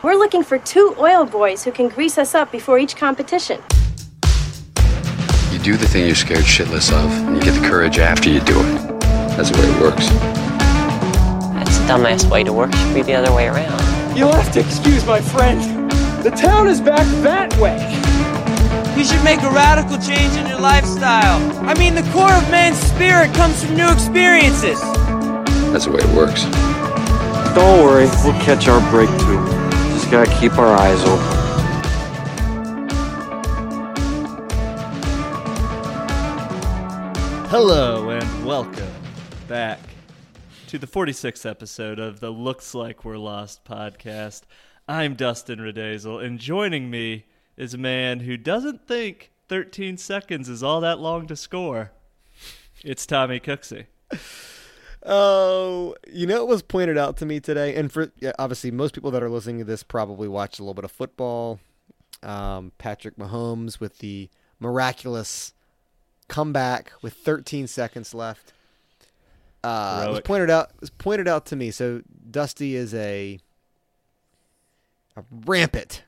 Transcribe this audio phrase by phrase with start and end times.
[0.00, 3.60] We're looking for two oil boys who can grease us up before each competition.
[5.50, 8.38] You do the thing you're scared shitless of, and you get the courage after you
[8.38, 9.00] do it.
[9.34, 10.08] That's the way it works.
[11.52, 12.72] That's the dumbass way to work.
[12.72, 14.16] Should be the other way around.
[14.16, 15.90] You'll have to excuse my friend.
[16.22, 17.76] The town is back that way.
[18.96, 21.40] You should make a radical change in your lifestyle.
[21.66, 24.80] I mean, the core of man's spirit comes from new experiences.
[25.72, 26.44] That's the way it works.
[27.56, 29.57] Don't worry, we'll catch our break too.
[30.10, 31.38] Gotta keep our eyes open.
[37.50, 38.88] Hello and welcome
[39.48, 39.80] back
[40.68, 44.44] to the 46th episode of the Looks Like We're Lost podcast.
[44.88, 47.26] I'm Dustin Redazel, and joining me
[47.58, 51.92] is a man who doesn't think 13 seconds is all that long to score.
[52.82, 53.84] It's Tommy Cooksey.
[55.04, 58.94] Oh, you know it was pointed out to me today, and for yeah, obviously most
[58.94, 61.60] people that are listening to this probably watched a little bit of football.
[62.22, 65.52] Um, Patrick Mahomes with the miraculous
[66.26, 68.52] comeback with 13 seconds left.
[69.62, 70.70] Uh, it was pointed out.
[70.74, 71.70] It was pointed out to me.
[71.70, 73.38] So Dusty is a
[75.16, 76.04] a rampant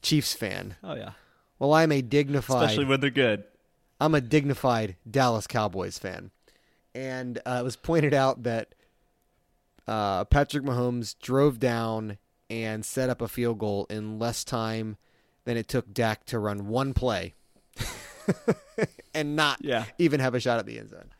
[0.00, 0.76] Chiefs fan.
[0.82, 1.10] Oh, yeah.
[1.58, 2.64] Well, I'm a dignified.
[2.64, 3.44] Especially when they're good.
[4.00, 6.32] I'm a dignified Dallas Cowboys fan,
[6.94, 8.74] and uh, it was pointed out that
[9.86, 12.18] uh, Patrick Mahomes drove down
[12.50, 14.96] and set up a field goal in less time
[15.44, 17.34] than it took Dak to run one play,
[19.14, 19.84] and not Yeah.
[19.98, 21.10] even have a shot at the end zone.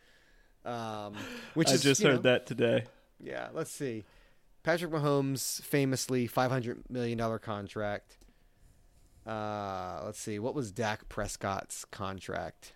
[0.64, 1.14] Um,
[1.54, 2.84] which I is just heard know, that today.
[3.18, 4.04] Yeah, let's see.
[4.62, 8.16] Patrick Mahomes famously five hundred million dollar contract.
[9.26, 10.38] Uh, let's see.
[10.38, 12.74] What was Dak Prescott's contract?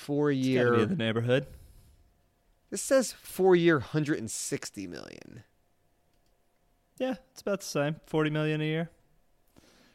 [0.00, 0.74] Four year.
[0.74, 1.46] in the neighborhood.
[2.70, 5.42] This says four year, hundred and sixty million.
[6.98, 7.96] Yeah, it's about the same.
[8.06, 8.90] 40 million a year.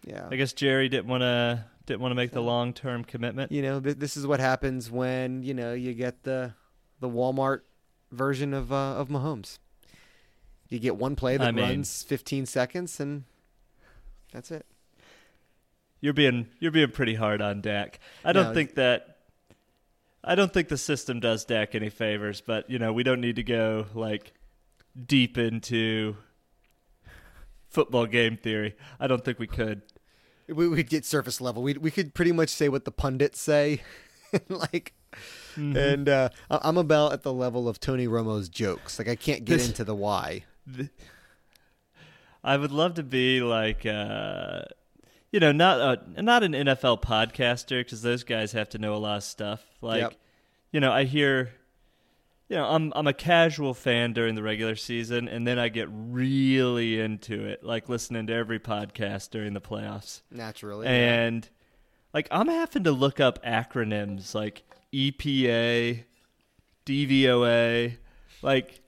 [0.03, 0.27] Yeah.
[0.31, 3.51] I guess Jerry didn't want to didn't want to make the long-term commitment.
[3.51, 6.53] You know, th- this is what happens when you know you get the
[6.99, 7.61] the Walmart
[8.11, 9.59] version of uh, of Mahomes.
[10.69, 13.23] You get one play that I mean- runs fifteen seconds, and
[14.31, 14.65] that's it.
[16.01, 17.99] You're being you're being pretty hard on Dak.
[18.23, 19.14] I don't No, think that
[20.27, 23.35] I don't think the system does Dak any favors, but you know, we don't need
[23.35, 24.33] to go like
[25.05, 26.15] deep into
[27.69, 28.75] football game theory.
[28.99, 29.83] I don't think we could.
[30.47, 31.61] We would get surface level.
[31.63, 33.81] We we could pretty much say what the pundits say,
[34.49, 34.93] like,
[35.55, 35.77] Mm-hmm.
[35.77, 38.99] and uh, I'm about at the level of Tony Romo's jokes.
[38.99, 40.43] Like I can't get This- into the why.
[42.43, 44.63] I would love to be like uh
[45.35, 48.97] you know, not a, not an NFL podcaster because those guys have to know a
[48.97, 49.61] lot of stuff.
[49.81, 50.13] Like, Yep.
[50.71, 51.51] you know, I hear,
[52.47, 55.89] you know, I'm I'm a casual fan during the regular season, and then I get
[55.91, 60.21] really into it, like listening to every podcast during the playoffs.
[60.31, 61.49] Naturally, And
[62.13, 64.63] like I'm having to look up acronyms like
[64.93, 66.05] EPA,
[66.85, 67.97] DVOA,
[68.41, 68.79] like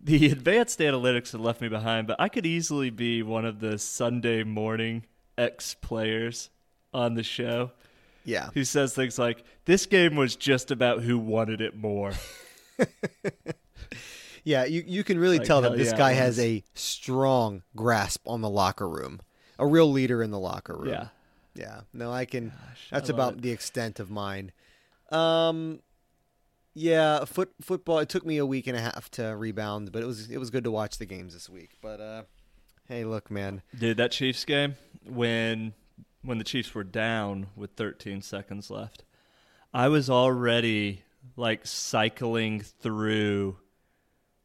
[0.00, 3.78] the advanced analytics have left me behind, but I could easily be one of the
[3.80, 5.04] Sunday morning
[5.38, 6.50] ex players
[6.92, 7.70] on the show
[8.24, 8.50] yeah.
[8.54, 12.12] who says things like, This game was just about who wanted it more.
[14.44, 18.26] Yeah, you, you can really Like, tell that this yeah, guy has a strong grasp
[18.26, 19.20] on the locker room,
[19.58, 20.88] a real leader in the locker room.
[20.88, 21.08] yeah.
[21.54, 21.80] yeah.
[21.92, 22.52] No, I can.
[22.90, 23.42] I that's love about it.
[23.42, 24.52] the extent of mine.
[25.10, 25.80] Um,
[26.72, 27.98] yeah, foot football.
[27.98, 30.48] It took me a week and a half to rebound, but it was it was
[30.48, 31.72] good to watch the games this week.
[31.82, 32.22] But uh,
[32.88, 33.62] hey, look, man.
[33.78, 34.76] Dude, that Chiefs game
[35.06, 35.74] when
[36.22, 39.04] when the Chiefs were down with 13 seconds left,
[39.72, 41.02] I was already
[41.36, 43.58] like cycling through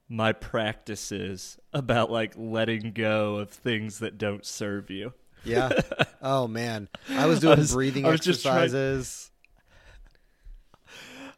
[0.08, 5.14] my practices about like letting go of things that don't serve you.
[5.44, 5.72] Yeah.
[6.22, 9.32] oh man, I was doing was- breathing I was exercises.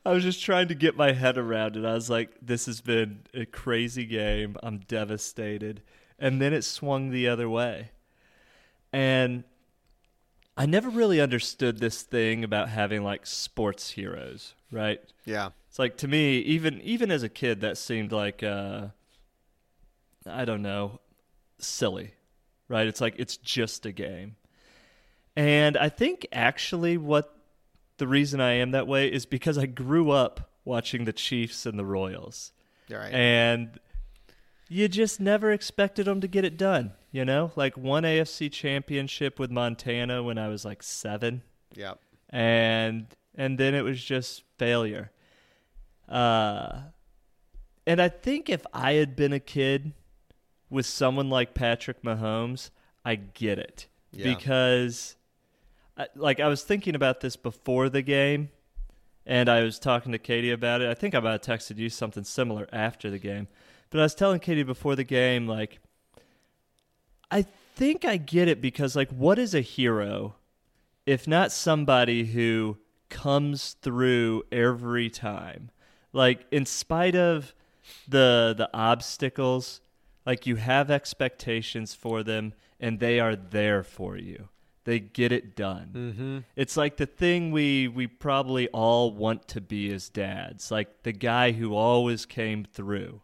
[0.07, 1.83] I was just trying to get my head around it.
[1.83, 4.55] I was like, this has been a crazy game.
[4.61, 5.81] I'm devastated.
[6.17, 7.91] And then it swung the other way.
[8.93, 9.43] And
[10.57, 15.01] I never really understood this thing about having like sports heroes, right?
[15.25, 15.49] Yeah.
[15.67, 18.87] It's like to me, even even as a kid, that seemed like uh,
[20.25, 21.01] I don't know,
[21.59, 22.13] silly,
[22.69, 22.87] right?
[22.87, 24.37] It's like it's just a game,
[25.35, 27.35] and I think actually what
[27.97, 31.77] the reason I am that way is because I grew up watching the Chiefs and
[31.77, 32.53] the Royals,
[32.89, 33.13] right.
[33.13, 33.77] and
[34.67, 36.93] you just never expected them to get it done.
[37.11, 41.99] You know, like one AFC championship with Montana when I was like seven yep.
[42.29, 45.11] and and then it was just failure.
[46.09, 46.81] Uh,
[47.87, 49.93] and I think if I had been a kid
[50.69, 52.69] with someone like Patrick Mahomes,
[53.03, 54.33] I get it Yeah.
[54.35, 55.15] because,
[55.97, 58.49] I- like, I was thinking about this before the game,
[59.25, 60.89] and I was talking to Katie about it.
[60.89, 63.47] I think I might have texted you something similar after the game,
[63.89, 65.79] but I was telling Katie before the game, like,
[67.31, 67.45] I
[67.75, 70.35] think I get it because, like, what is a hero
[71.05, 72.77] if not somebody who
[73.09, 75.69] comes through every time?
[76.13, 77.53] Like, in spite of
[78.07, 79.81] the the obstacles,
[80.25, 84.49] like you have expectations for them, and they are there for you.
[84.85, 85.89] They get it done.
[85.93, 86.37] Mm-hmm.
[86.55, 91.11] It's like the thing we we probably all want to be as dads, like the
[91.11, 93.21] guy who always came through.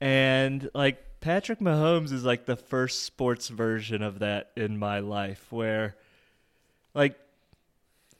[0.00, 5.46] And like Patrick Mahomes is like the first sports version of that in my life
[5.50, 5.96] where
[6.94, 7.18] like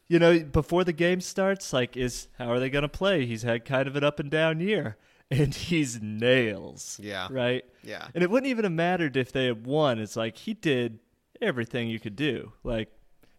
[0.06, 3.25] you know, before the game starts, like is how are they going to play?
[3.26, 4.97] He's had kind of an up and down year
[5.31, 6.99] and he's nails.
[7.03, 7.29] Yeah.
[7.31, 7.65] Right?
[7.82, 8.09] Yeah.
[8.15, 9.99] And it wouldn't even have mattered if they had won.
[9.99, 10.99] It's like he did
[11.41, 12.53] everything you could do.
[12.62, 12.91] Like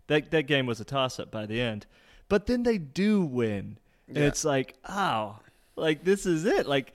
[0.07, 1.85] that that game was a toss up by the end.
[2.29, 3.77] But then they do win.
[4.07, 4.23] And Yeah.
[4.25, 5.39] it's like, oh,
[5.75, 6.67] like this is it.
[6.67, 6.93] Like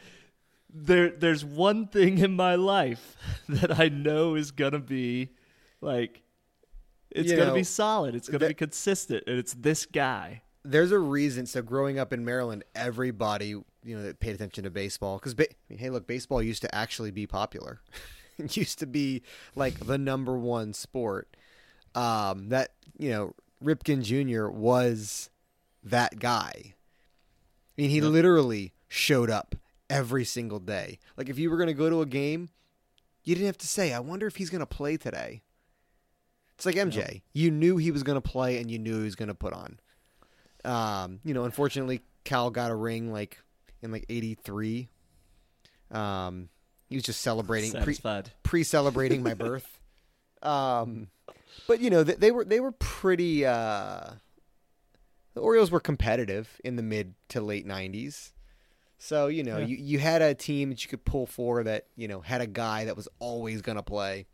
[0.72, 3.16] there there's one thing in my life
[3.48, 5.30] that I know is gonna be
[5.80, 6.22] like
[7.10, 8.14] it's You gonna know, be solid.
[8.14, 10.42] It's gonna that- be consistent, and it's this guy.
[10.64, 11.46] there's a reason.
[11.46, 15.50] So growing up in Maryland, everybody you know that paid attention to baseball because ba-
[15.50, 17.80] I mean, hey, look, baseball used to actually be popular.
[18.38, 19.22] it used to be
[19.56, 21.34] like the number one sport.
[21.94, 23.34] Um, that you know,
[23.64, 24.48] Ripken Jr.
[24.48, 25.30] was
[25.82, 26.52] that guy.
[27.76, 29.56] I mean, he literally showed up
[29.90, 30.98] every single day.
[31.18, 32.48] Like if you were going to go to a game,
[33.24, 35.42] you didn't have to say, "I wonder if he's going to play today."
[36.56, 37.22] It's like MJ.
[37.32, 39.52] You knew he was going to play, and you knew he was going to put
[39.52, 39.80] on.
[40.64, 43.38] Um, you know, unfortunately, Cal got a ring like
[43.82, 44.88] in like '83.
[45.90, 46.48] Um,
[46.88, 47.94] he was just celebrating, pre
[48.42, 49.80] pre celebrating my birth.
[50.42, 51.08] Um,
[51.66, 53.44] but you know, they, they were they were pretty.
[53.46, 54.10] Uh,
[55.34, 58.32] the Orioles were competitive in the mid to late '90s.
[59.02, 59.66] So you know, Yeah.
[59.66, 62.46] you, you had a team that you could pull for that you know had a
[62.46, 64.26] guy that was always going to play.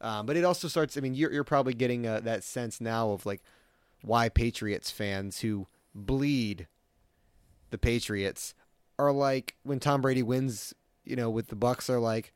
[0.00, 0.96] Um, but it also starts.
[0.96, 3.42] I mean, you're you're probably getting uh, that sense now of like
[4.02, 6.68] why Patriots fans who bleed
[7.70, 8.54] the Patriots
[8.98, 10.72] are like when Tom Brady wins,
[11.04, 12.32] you know, with the Bucs are like,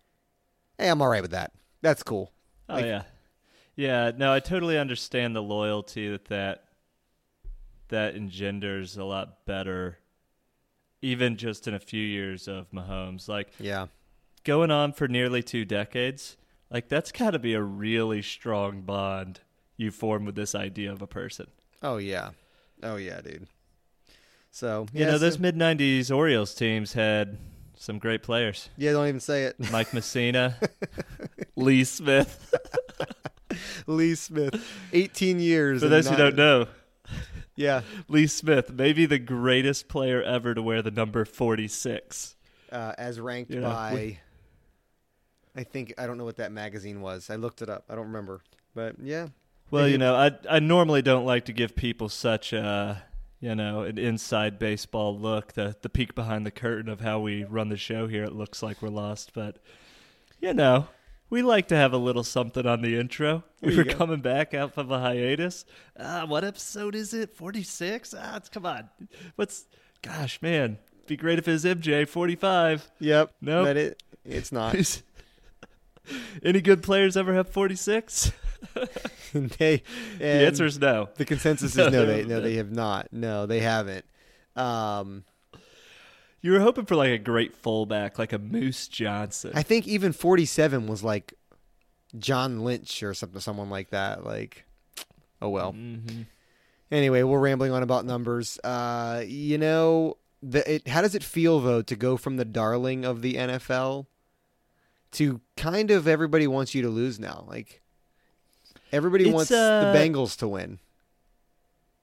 [0.76, 1.52] "Hey, I'm all right with that.
[1.80, 2.32] That's cool."
[2.68, 3.02] Oh Like- yeah,
[3.76, 4.10] yeah.
[4.16, 6.64] No, I totally understand the loyalty that that
[7.88, 9.98] that engenders a lot better,
[11.02, 13.28] even just in a few years of Mahomes.
[13.28, 13.88] Like Yeah.
[14.44, 16.36] going on for nearly two decades,
[16.70, 19.40] like that's got to be a really strong bond
[19.76, 21.48] you form with this idea of a person.
[21.82, 22.30] Oh yeah.
[22.82, 23.46] Oh yeah, dude.
[24.50, 27.38] So You yeah, know, so- those mid '90s Orioles teams had
[27.76, 29.56] some great players: yeah, don't even say it.
[29.72, 30.54] Mike Mussina,
[31.56, 32.54] Lee Smith.
[33.86, 34.64] Lee Smith,
[34.94, 35.82] 18 years.
[35.82, 36.66] For those who don't know,
[37.56, 42.36] yeah, Lee Smith, maybe the greatest player ever to wear the number 46.
[42.70, 44.18] uh, as ranked Yeah, by,
[45.54, 47.28] I think I don't know what that magazine was.
[47.30, 47.84] I looked it up.
[47.90, 48.40] I don't remember,
[48.74, 49.28] but yeah.
[49.70, 53.02] Well, Maybe- you know, I I normally don't like to give people such a,
[53.40, 57.44] you know, an inside baseball look, the the peek behind the curtain of how we
[57.44, 58.24] run the show here.
[58.24, 59.58] It looks like we're lost, but
[60.40, 60.88] you know,
[61.32, 63.42] we like to have a little something on the intro.
[63.62, 63.94] We were go.
[63.94, 65.64] coming back out of a hiatus.
[65.98, 67.34] Ah, what episode is it?
[67.34, 68.14] 46?
[68.18, 68.90] Ah, it's come on.
[69.36, 69.64] What's
[70.02, 70.76] gosh, man.
[71.06, 72.90] Be great if it was MJ 45.
[72.98, 73.32] Yep.
[73.40, 73.64] Nope.
[73.64, 75.02] But it it's not.
[76.44, 78.30] Any good players ever have 46?
[79.32, 79.82] they
[80.18, 81.08] The answer is no.
[81.16, 81.88] The consensus is no.
[81.88, 82.40] no, They no, no.
[82.42, 83.08] they have not.
[83.10, 84.04] No, they haven't.
[84.54, 85.24] Um,
[86.42, 89.52] You were hoping for like a great fullback, like a Moose Johnston.
[89.54, 91.34] I think even 47 was like
[92.18, 94.24] John Lynch or something, someone like that.
[94.24, 94.64] Like,
[95.40, 95.72] oh well.
[95.72, 96.26] Mhm.
[96.90, 98.58] Anyway, we're rambling on about numbers.
[98.62, 103.04] Uh, you know, the, it, how does it feel though to go from the darling
[103.04, 104.06] of the NFL
[105.12, 107.44] to kind of everybody wants you to lose now?
[107.48, 107.80] Like,
[108.92, 110.80] everybody It's, wants uh, the Bengals to win.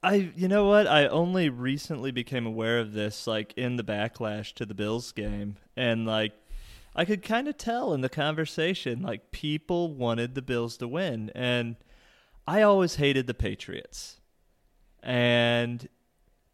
[0.01, 0.87] I, you know what?
[0.87, 5.57] I only recently became aware of this, like in the backlash to the Bills game,
[5.75, 6.31] and like
[6.95, 11.31] I could kind of tell in the conversation, like people wanted the Bills to win,
[11.35, 11.75] and
[12.47, 14.21] I always hated the Patriots,
[15.03, 15.87] and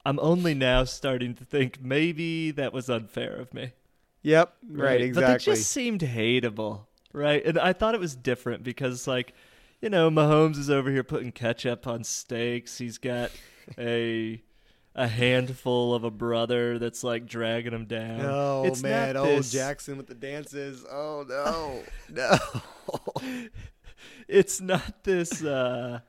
[0.06, 3.74] I'm only now starting to think maybe that was unfair of me.
[4.24, 5.34] Yep, right, But exactly.
[5.34, 7.46] they just seemed hateable, right?
[7.46, 9.36] And I thought it was different because, like,
[9.86, 12.80] you know, Mahomes is over here putting ketchup on steaks.
[12.80, 13.30] He's got
[13.78, 14.42] a
[14.96, 18.22] a handful of a brother that's like dragging him down.
[18.22, 20.84] Oh it's man, not oh this, Jackson with the dances.
[20.92, 23.48] Oh no, no.
[24.28, 26.00] It's not this uh,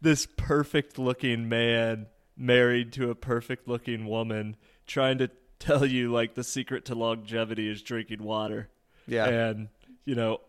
[0.00, 6.34] this perfect looking man married to a perfect looking woman trying to tell you like
[6.34, 8.70] the secret to longevity is drinking water.
[9.06, 9.26] Yeah.
[9.26, 9.68] and
[10.06, 10.40] you know,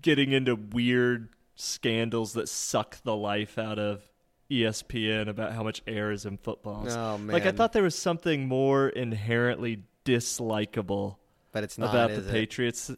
[0.00, 4.02] getting into weird scandals that suck the life out of
[4.50, 6.94] ESPN about how much air is in footballs.
[6.94, 11.16] Oh, Like I thought there was something more inherently dislikable
[11.52, 12.30] But it's not about the it?
[12.30, 12.90] Patriots.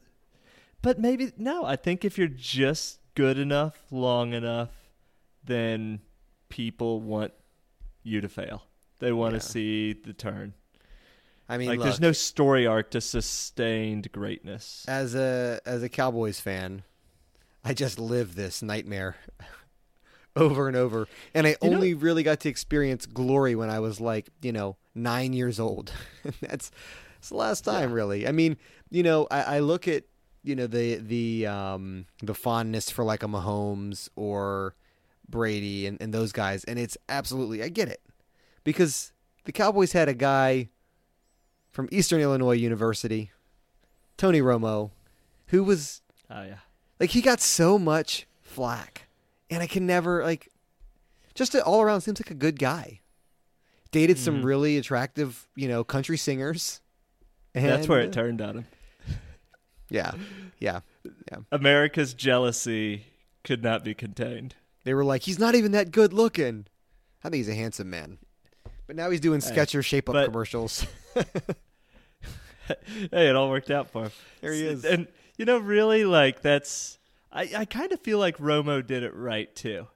[0.82, 4.70] But maybe no, I think if you're just good enough, long enough,
[5.44, 6.00] then
[6.48, 7.32] people want
[8.02, 8.64] you to fail.
[8.98, 9.38] They want Yeah.
[9.40, 10.54] to see the turn.
[11.48, 14.84] I mean, like look, there's no story arc to sustained greatness.
[14.88, 16.82] as a as a Cowboys fan,
[17.66, 19.16] I just live this nightmare
[20.36, 23.80] over and over, and I You know- only really got to experience glory when I
[23.80, 25.92] was like, you know, nine years old.
[26.40, 26.70] that's
[27.14, 28.28] that's the last time, really.
[28.28, 28.56] I mean,
[28.90, 30.04] you know, I, I look at
[30.44, 34.76] you know the the um the fondness for like a Mahomes or
[35.28, 38.00] Brady and, and those guys, and it's absolutely I get it
[38.62, 39.12] because
[39.44, 40.68] the Cowboys had a guy
[41.70, 43.32] from Eastern Illinois University,
[44.16, 44.92] Tony Romo,
[45.48, 46.58] who was Oh yeah.
[47.00, 49.08] Like he got so much flack,
[49.50, 50.48] and I can never like
[51.34, 53.00] just all around seems like a good guy.
[53.92, 54.46] Dated some Mm-hmm.
[54.46, 56.80] really attractive, you know, country singers.
[57.54, 58.66] And, That's where it turned on him.
[59.88, 60.12] Yeah,
[60.58, 60.80] yeah,
[61.30, 61.38] yeah.
[61.52, 63.06] America's jealousy
[63.44, 64.54] could not be contained.
[64.84, 66.66] They were like, he's not even that good looking.
[67.22, 68.18] I think he's a handsome man,
[68.86, 70.84] but now he's doing Skechers shape up but- commercials.
[72.66, 74.10] hey, it all worked out for him.
[74.40, 74.84] There he is.
[74.84, 75.06] And
[75.36, 76.98] you know, really, like that's.
[77.32, 79.88] I, I kind of feel like Romo did it right too.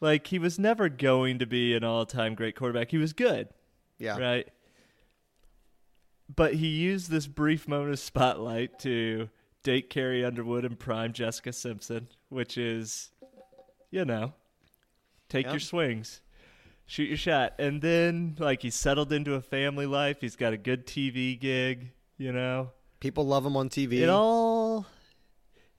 [0.00, 2.90] Like he was never going to be an all-time great quarterback.
[2.90, 3.48] He was good,
[3.98, 4.48] yeah, right?
[6.34, 9.28] But he used this brief moment of spotlight to
[9.62, 13.10] date Carrie Underwood and prime Jessica Simpson, which is,
[13.90, 14.32] you know,
[15.28, 15.52] take Yeah.
[15.52, 16.20] your swings,
[16.86, 20.18] shoot your shot, and then like he settled into a family life.
[20.20, 22.70] He's got a good TV gig, you know.
[23.00, 24.00] people love him on TV.
[24.00, 24.49] It all,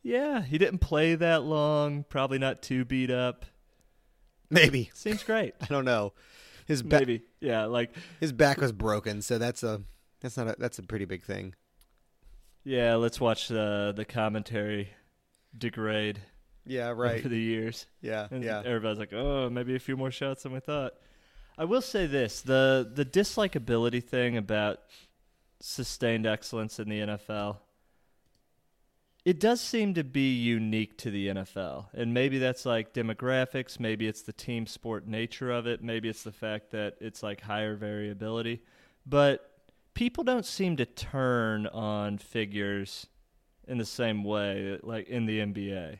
[0.03, 0.41] yeah.
[0.41, 2.03] He didn't play that long.
[2.09, 3.45] Probably not too beat up.
[4.49, 5.53] Maybe Seems great.
[5.61, 6.13] I don't know.
[6.67, 7.65] His back, Maybe, yeah.
[7.65, 9.81] Like, his back was broken, so that's a
[10.21, 11.55] that's not a that's a pretty big thing.
[12.63, 12.95] yeah.
[12.95, 14.89] Let's watch the the commentary
[15.57, 16.19] degrade
[16.65, 17.19] Yeah, right.
[17.19, 17.87] over the years.
[18.01, 18.61] Yeah, And yeah.
[18.63, 20.93] everybody's like, oh, maybe a few more shots than we thought.
[21.57, 24.79] I will say this: the the dislikability thing about
[25.59, 27.57] sustained excellence in the NFL.
[29.23, 31.87] It does seem to be unique to the NFL.
[31.93, 36.23] And maybe that's like demographics, maybe it's the team sport nature of it, maybe it's
[36.23, 38.61] the fact that it's like higher variability.
[39.05, 39.51] But
[39.93, 43.07] people don't seem to turn on figures
[43.67, 45.99] in the same way like in the NBA.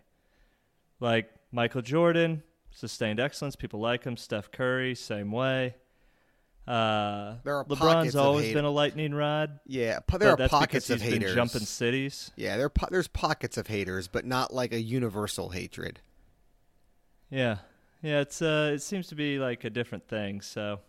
[1.00, 3.56] Like Michael Jordan, sustained excellence.
[3.56, 4.18] People like him.
[4.18, 5.76] Steph Curry, same way.
[6.68, 9.60] Uh, There are LeBron's always been a lightning rod.
[9.66, 11.34] Yeah, there are pockets of haters.
[11.34, 12.32] jumping cities.
[12.36, 16.00] Yeah, there po- there's pockets of haters, but not like a universal hatred.
[17.30, 17.58] Yeah,
[18.02, 18.20] yeah.
[18.22, 20.42] It's uh, it seems to be like a different thing.
[20.42, 20.80] So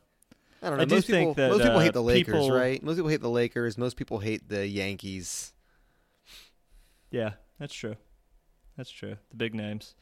[0.63, 0.83] I don't know.
[0.83, 2.83] I do most people, think that, most people uh, hate the Lakers, people- right?
[2.83, 3.79] Most people hate the Lakers.
[3.79, 5.53] Most people hate the Yankees.
[7.11, 7.97] yeah, that's true.
[8.77, 9.17] That's true.
[9.31, 9.95] The big names.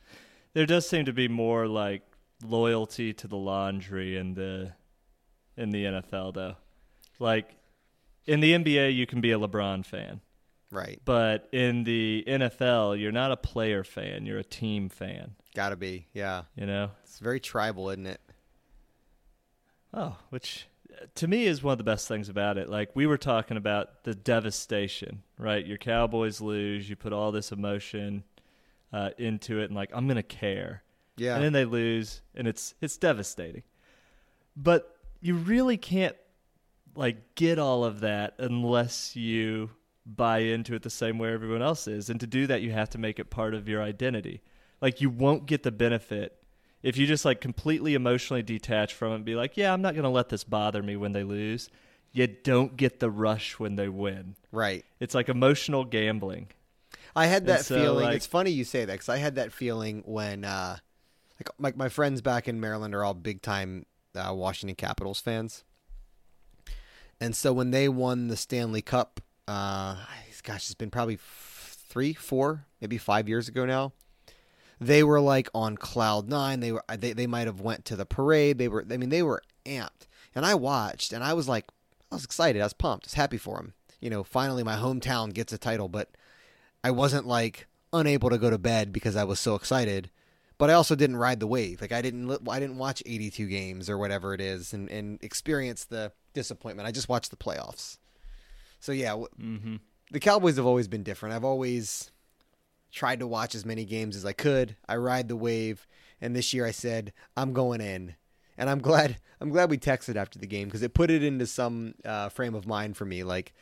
[0.53, 2.03] There does seem to be more like
[2.45, 4.73] loyalty to the laundry and the
[5.61, 6.57] in the NFL though.
[7.19, 7.55] Like
[8.27, 10.21] in the NBA you can be a LeBron fan.
[10.73, 11.01] Right.
[11.05, 16.07] But in the NFL, you're not a player fan, you're a team fan, Gotta be.
[16.15, 16.43] Yeah.
[16.55, 16.93] you know?
[17.03, 18.21] It's very tribal, isn't it?
[19.93, 20.67] Oh, which
[21.17, 22.69] to me is one of the best things about it.
[22.69, 25.65] Like we were talking about the devastation, right?
[25.67, 28.23] Your Cowboys lose, you put all this emotion
[28.93, 30.83] uh, into it, and like I'm gonna care,
[31.17, 31.35] Yeah.
[31.35, 33.63] and then they lose, and it's it's devastating.
[34.57, 36.17] But you really can't
[36.95, 39.71] like get all of that unless you
[40.05, 42.91] buy into it the same way everyone else is, and to do that, you have
[42.91, 44.43] to make it part of your identity.
[44.81, 46.41] Like you won't get the benefit
[46.83, 49.95] if you just like completely emotionally detach from it and be like, yeah, I'm not
[49.95, 51.69] going to let this bother me when they lose.
[52.13, 54.35] You don't get the rush when they win.
[54.51, 54.85] right.
[54.99, 56.49] It's like emotional gambling.
[57.15, 58.05] I had that so, feeling.
[58.07, 60.77] like- it's funny you say that because I had that feeling when, uh,
[61.39, 65.65] like, my my friends back in Maryland are all big time uh, Washington Capitals fans,
[67.21, 69.97] and so when they won the Stanley Cup, uh,
[70.43, 73.93] gosh, it's been probably three, four, maybe five years ago now.
[74.81, 76.61] They were like on cloud nine.
[76.61, 78.57] They were they they might have went to the parade.
[78.59, 80.07] They were I mean they were amped.
[80.35, 81.67] And I watched, and I was like,
[82.11, 82.61] I was excited.
[82.63, 83.07] I was pumped.
[83.07, 83.75] I was happy for him.
[84.01, 86.17] You know, finally my hometown gets a title, but
[86.83, 90.11] I wasn't like unable to go to bed because I was so excited.
[90.61, 91.81] But I also didn't ride the wave.
[91.81, 95.19] Like I didn't, li- I didn't watch 82 games or whatever it is, and and
[95.23, 96.87] experience the disappointment.
[96.87, 97.99] I just watched the playoffs.
[98.79, 99.77] So yeah, w- Mm-hmm.
[100.13, 101.35] the Cowboys have always been different.
[101.35, 102.11] I've always
[102.93, 104.77] tried to watch as many games as I could.
[104.89, 105.87] I ride the wave,
[106.21, 108.15] and this year I said I'm going in,
[108.59, 109.17] and I'm glad.
[109.41, 112.55] I'm glad we texted after the game because it put it into some uh, frame
[112.55, 113.23] of mind for me.
[113.25, 113.55] Like,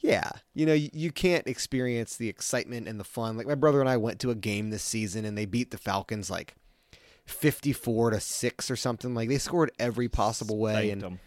[0.00, 3.36] yeah, you know, you, you can't experience the excitement and the fun.
[3.36, 5.78] Like my brother and I went to a game this season, and they beat the
[5.78, 6.54] Falcons like
[7.26, 9.14] 54 to six or something.
[9.14, 11.20] Like they scored every possible way, and them.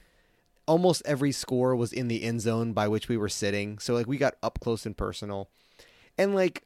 [0.68, 3.78] almost every score was in the end zone by which we were sitting.
[3.80, 5.50] So like we got up close and personal.
[6.18, 6.64] And like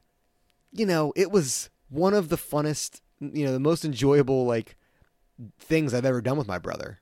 [0.71, 4.75] you know, it was one of the funnest, you know, the most enjoyable like
[5.57, 6.99] things I've ever done with my brother.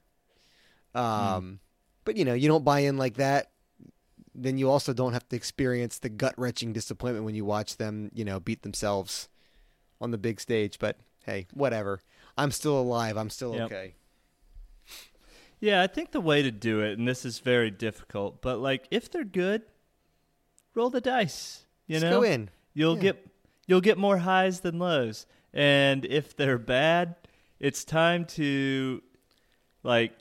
[0.95, 1.59] Um
[2.05, 3.51] but you know, you don't buy in like that,
[4.35, 8.25] then you also don't have to experience the gut-wrenching disappointment when you watch them, you
[8.25, 9.29] know, beat themselves
[10.01, 12.01] on the big stage, but hey, whatever.
[12.37, 13.15] I'm still alive.
[13.17, 13.65] I'm still Yep.
[13.65, 13.95] okay.
[15.59, 18.85] Yeah, I think the way to do it, and this is very difficult, but like
[18.91, 19.61] if they're good,
[20.75, 21.65] roll the dice.
[21.87, 22.49] You Just know, go in.
[22.73, 23.01] You'll Yeah.
[23.01, 23.27] get
[23.65, 25.25] you'll get more highs than lows.
[25.53, 27.15] And if they're bad,
[27.59, 29.01] it's time to
[29.83, 30.11] like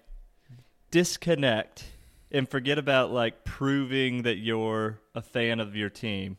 [0.92, 1.85] disconnect
[2.33, 6.37] and forget about like proving that you're a fan of your team.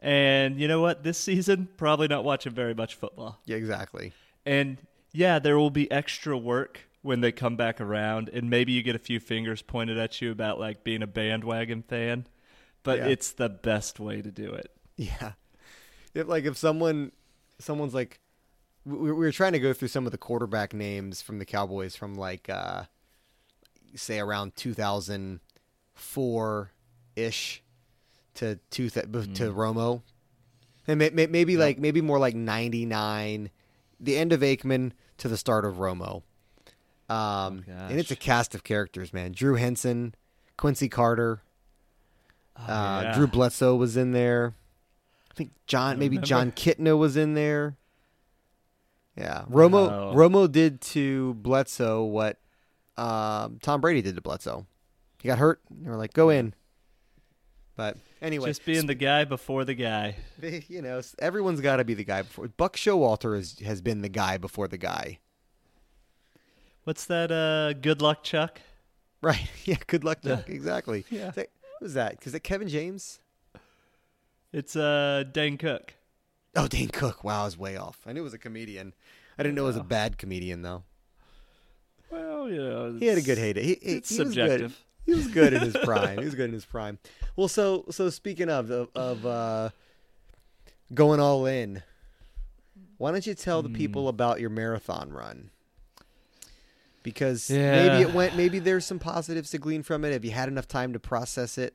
[0.00, 1.04] And you know what?
[1.04, 3.38] This season, probably not watching very much football.
[3.44, 4.12] Yeah, exactly.
[4.44, 4.78] And
[5.12, 8.96] yeah, there will be extra work when they come back around, and maybe you get
[8.96, 12.26] a few fingers pointed at you about like being a bandwagon fan,
[12.82, 13.06] but Yeah.
[13.08, 14.70] it's the best way to do it.
[14.96, 15.32] Yeah.
[16.14, 17.12] If like if someone
[17.58, 18.18] someone's like
[18.84, 21.94] we, we were trying to go through some of the quarterback names from the Cowboys
[21.96, 22.84] from like uh
[23.94, 26.70] say around 2004
[27.16, 27.62] ish
[28.34, 30.02] to two th- to Romo.
[30.86, 33.50] And may, may, maybe like maybe more like 99
[34.00, 36.22] the end of Aikman to the start of Romo.
[37.08, 39.32] Um and it's a cast of characters, man.
[39.32, 40.14] Drew Henson,
[40.56, 41.42] Quincy Carter,
[42.56, 43.14] uh, Oh, yeah.
[43.14, 44.54] Drew Bledsoe was in there.
[45.30, 46.26] I think John, maybe remember.
[46.26, 47.76] Jon Kitna was in there.
[49.16, 49.88] Yeah, Romo.
[49.88, 50.14] Wow.
[50.14, 52.38] Romo did to Bledsoe what
[52.96, 54.66] um, Tom Brady did to Bledsoe.
[55.22, 55.60] He got hurt.
[55.70, 56.54] They were like, "Go in."
[57.76, 60.16] But anyway, Just being the guy before the guy.
[60.68, 62.48] you know, everyone's got to be the guy before.
[62.48, 65.18] Buck Showalter has has been the guy before the guy.
[66.84, 67.30] What's that?
[67.30, 68.60] Uh, good luck, Chuck.
[69.22, 69.48] Right?
[69.64, 69.76] Yeah.
[69.86, 70.36] Good luck, Yeah.
[70.36, 70.48] Chuck.
[70.48, 71.04] Exactly.
[71.10, 71.28] Yeah.
[71.28, 71.48] Is that-
[71.80, 72.18] Who's that?
[72.24, 73.18] Is it Kevin James?
[74.52, 75.94] It's uh Dane Cook.
[76.54, 77.24] Oh, Dane Cook.
[77.24, 78.00] Wow, I was way off.
[78.06, 78.92] I knew it was a comedian.
[79.38, 80.84] I didn't know it was a bad comedian though.
[82.12, 83.62] Well, you know, He had a good heyday.
[83.62, 84.48] He, he, It's he was good.
[84.50, 84.78] subjective.
[85.06, 86.18] He was good in his prime.
[86.18, 86.98] He was good in his prime.
[87.34, 89.70] Well, so so speaking of of, of uh,
[90.94, 91.82] going all in,
[92.98, 93.74] why don't you tell the Hmm.
[93.74, 95.50] people about your marathon run?
[97.02, 97.72] Because Yeah.
[97.88, 98.36] maybe it went.
[98.36, 100.12] Maybe there's some positives to glean from it.
[100.12, 101.74] Have you had enough time to process it?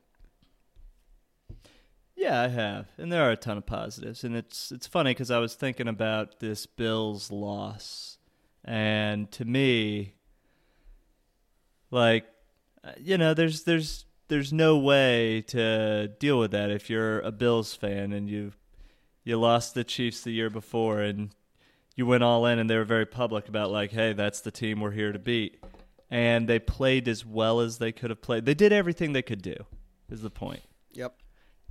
[2.16, 5.30] Yeah, I have, and there are a ton of positives, and it's it's funny because
[5.30, 8.18] I was thinking about this Bills loss,
[8.64, 10.14] and to me,
[11.90, 12.26] like,
[12.84, 17.32] uh, you know, there's there's there's no way to deal with that if you're a
[17.32, 18.52] Bills fan and you
[19.24, 21.30] you lost the Chiefs the year before and
[21.96, 24.80] you went all in and they were very public about like, hey, that's the team
[24.80, 25.62] we're here to beat,
[26.10, 28.44] and they played as well as they could have played.
[28.44, 29.56] They did everything they could do.
[30.10, 30.62] Is the point
[30.94, 31.14] Yep.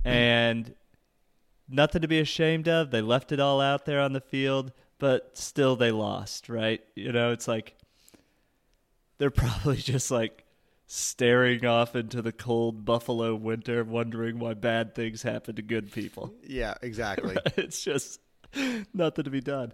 [0.04, 0.74] and
[1.68, 2.90] nothing to be ashamed of.
[2.90, 6.80] They left it all out there on the field, but still they lost, right?
[6.94, 7.74] You know, it's like
[9.18, 10.44] they're probably just like
[10.86, 16.32] staring off into the cold Buffalo winter, wondering why bad things happen to good people.
[16.42, 16.74] Yeah.
[16.82, 17.36] Exactly.
[17.56, 18.20] it's just
[18.94, 19.72] nothing to be done.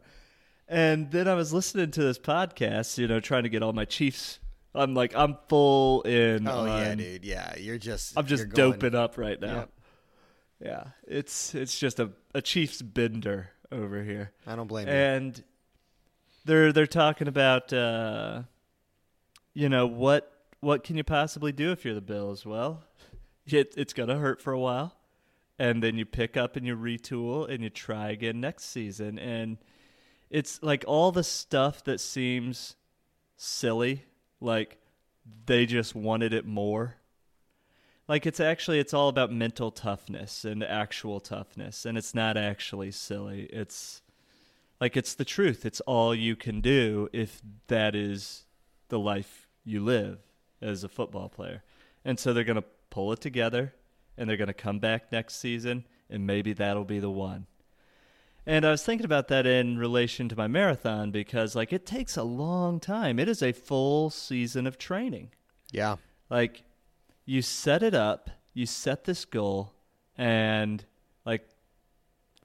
[0.67, 3.85] And then I was listening to this podcast, you know, trying to get all my
[3.85, 4.39] Chiefs.
[4.75, 6.49] I'm like, I'm full in.
[6.49, 7.25] oh yeah, dude.
[7.25, 8.19] Yeah, you're just.
[8.19, 9.55] I'm just going- doping up right now.
[9.55, 9.71] Yep.
[10.61, 14.95] Yeah, it's it's just a a Chiefs bender over here, I don't blame you.
[14.95, 15.45] and
[16.45, 18.43] they're they're talking about uh,
[19.55, 22.45] you know what what can you possibly do if you're the Bills?
[22.45, 22.83] Well,
[23.47, 24.97] it, it's gonna hurt for a while,
[25.59, 29.59] and then you pick up and you retool and you try again next season, and
[30.31, 32.77] it's like all the stuff that seems
[33.37, 34.05] silly,
[34.41, 34.79] like
[35.47, 36.97] they just wanted it more.
[38.09, 42.91] Like it's actually it's all about mental toughness and actual toughness and it's not actually
[42.91, 43.45] silly.
[43.45, 44.03] It's
[44.79, 45.65] like it's the truth.
[45.65, 48.45] It's all you can do if that is
[48.89, 50.19] the life you live
[50.61, 51.63] as a football player.
[52.05, 53.75] And so they're going to pull it together
[54.17, 57.47] and they're going to come back next season and maybe that'll be the one.
[58.47, 62.17] And I was thinking about that in relation to my marathon because like it takes
[62.17, 63.19] a long time.
[63.19, 65.31] It is a full season of training.
[65.73, 65.97] Yeah.
[66.29, 66.63] Like
[67.25, 69.73] you set it up, you set this goal
[70.17, 70.85] and
[71.25, 71.49] like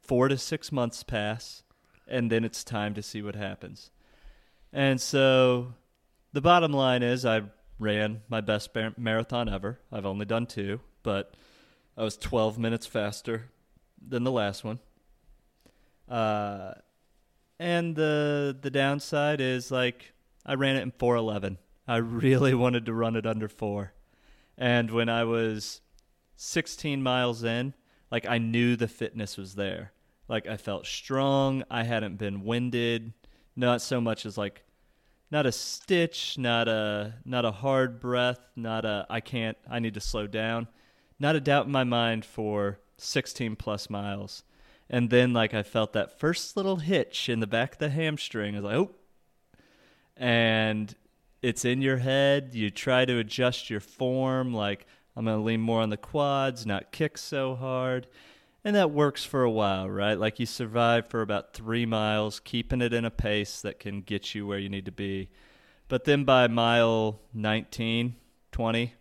[0.01, 1.63] 4 to 6 months pass
[2.07, 3.91] and then it's time to see what happens.
[4.71, 5.73] And so
[6.33, 7.43] the bottom line is I
[7.79, 9.79] ran my best bar- marathon ever.
[9.91, 11.33] I've only done two, but
[11.97, 13.49] I was 12 minutes faster
[14.05, 14.79] than the last one.
[16.07, 16.73] Uh,
[17.59, 20.13] and the the downside is like
[20.45, 21.57] I ran it in 411.
[21.87, 23.93] I really wanted to run it under 4.
[24.57, 25.81] And when I was
[26.35, 27.73] 16 miles in,
[28.11, 29.91] like I knew the fitness was there.
[30.27, 33.13] Like I felt strong, I hadn't been winded,
[33.55, 34.63] not so much as like
[35.31, 39.93] not a stitch, not a not a hard breath, not a I can't I need
[39.93, 40.67] to slow down.
[41.19, 44.43] Not a doubt in my mind for 16 plus miles.
[44.89, 48.55] And then like I felt that first little hitch in the back of the hamstring.
[48.55, 48.91] I was like, "Oh."
[50.17, 50.95] And
[51.41, 52.53] it's in your head.
[52.53, 56.65] You try to adjust your form like I'm going to lean more on the quads,
[56.65, 58.07] not kick so hard.
[58.63, 60.19] And that works for a while, right?
[60.19, 64.35] Like you survive for about three miles, keeping it in a pace that can get
[64.35, 65.29] you where you need to be.
[65.87, 68.15] But then by mile 19,
[68.51, 68.93] 20,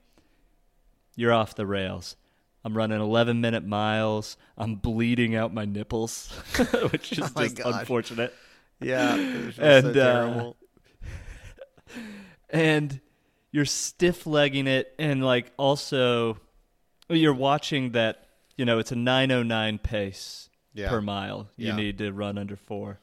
[1.16, 2.16] you're off the rails.
[2.64, 4.36] I'm running 11 minute miles.
[4.56, 6.30] I'm bleeding out my nipples,
[6.92, 7.74] which is Oh just gosh.
[7.80, 8.34] unfortunate.
[8.80, 9.16] Yeah.
[9.16, 10.56] And, so
[11.92, 11.98] uh,
[12.50, 13.00] and
[13.50, 16.38] you're stiff legging it and like also
[17.08, 18.27] you're watching that
[18.58, 20.90] you know it's a 909 pace Yeah.
[20.90, 21.76] per mile you Yeah.
[21.76, 23.00] need to run under 4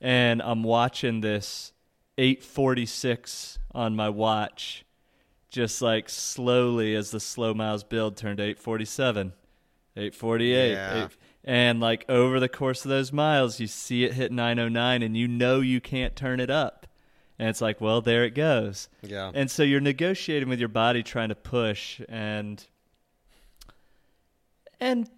[0.00, 1.72] and I'm watching this
[2.18, 4.84] 846 on my watch
[5.50, 9.32] just like slowly as the slow miles build turned 847
[9.96, 11.04] 848 Yeah.
[11.04, 15.16] eight- and like over the course of those miles you see it hit 909 and
[15.16, 16.86] you know you can't turn it up
[17.38, 19.30] and it's like well there it goes Yeah.
[19.34, 22.64] and so you're negotiating with your body trying to push and
[24.82, 25.08] and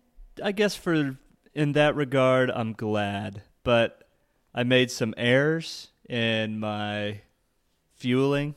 [0.42, 1.16] I guess for
[1.54, 4.06] in that regard I'm glad but
[4.54, 7.22] I made some errors in my
[7.96, 8.54] fueling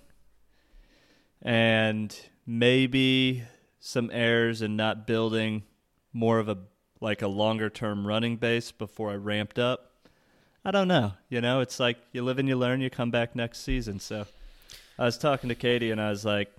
[1.41, 2.13] and
[2.45, 3.43] maybe
[3.79, 5.63] some errors in not building
[6.11, 6.57] more of a
[6.99, 9.91] like a longer term running base before I ramped up.
[10.65, 11.13] I don't know.
[11.29, 13.99] You know, it's like you live and you learn, you come back next season.
[13.99, 14.25] So
[14.99, 16.51] I was talking to Katie and I was like,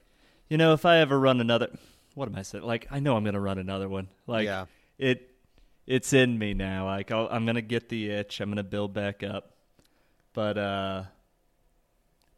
[0.49, 1.71] you know, if I ever run another
[2.19, 2.65] what am I saying?
[2.65, 4.09] Like I know I'm going to run another one.
[4.27, 4.67] Like Yeah.
[4.99, 5.31] it
[5.87, 6.87] it's in me now.
[6.87, 8.41] Like I'll, I'm going to get the itch.
[8.41, 9.53] I'm going to build back up.
[10.35, 11.03] But uh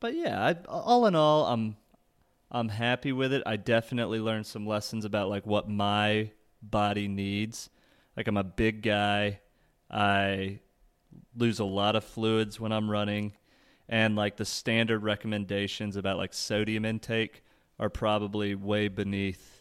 [0.01, 1.77] but yeah, I, all in all, I'm
[2.51, 3.43] I'm happy with it.
[3.47, 6.31] I definitely learned some lessons about like what my
[6.63, 7.71] body needs.
[8.17, 9.41] Like I'm a big guy.
[9.91, 10.61] I
[11.37, 13.33] lose a lot of fluids when I'm running
[13.89, 17.43] and like the standard recommendations about like sodium intake
[17.79, 19.60] are probably way beneath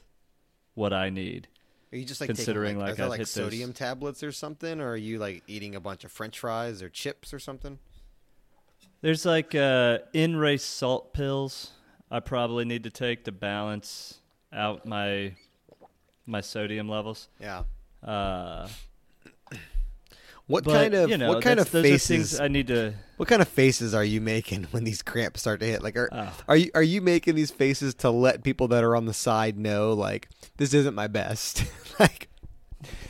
[0.79, 1.47] what I need.
[1.91, 4.79] Are you just like considering, taking, like, like, like hit those- sodium tablets or something,
[4.79, 7.79] or are you like eating a bunch of French fries or chips or something?
[9.01, 11.71] There's like uh, in race salt pills
[12.11, 14.19] I probably need to take to balance
[14.51, 15.33] out my
[16.25, 17.27] my sodium levels.
[17.39, 17.63] Yeah.
[18.03, 18.67] Uh,
[20.49, 22.39] What but, kind of you know, what kind of that's- those are faces?
[22.39, 22.95] I need to.
[23.17, 25.83] What kind of faces are you making when these cramps start to hit?
[25.83, 26.33] Like, are Oh.
[26.47, 29.59] are you are you making these faces to let people that are on the side
[29.59, 31.65] know, like, this isn't my best?
[31.99, 32.29] like,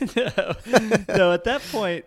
[0.16, 0.52] no,
[1.08, 2.04] no, at that point,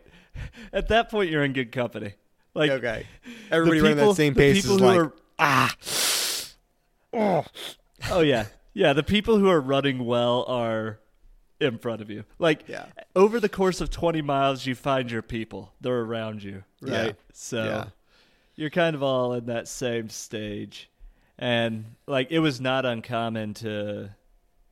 [0.71, 2.13] at that point, you're in good company.
[2.53, 3.07] Like, okay,
[3.49, 5.75] everybody the running people- that same pace people is like, are- ah,
[8.11, 8.93] oh yeah, yeah.
[8.93, 10.99] The people who are running well are
[11.63, 12.25] in front of you.
[12.39, 12.85] Like, Yeah.
[13.15, 15.73] over the course of 20 miles, you find your people.
[15.81, 17.01] They're around you, Yeah.
[17.01, 17.15] right?
[17.33, 17.85] So Yeah.
[18.55, 20.89] you're kind of all in that same stage,
[21.39, 24.11] and like it was not uncommon to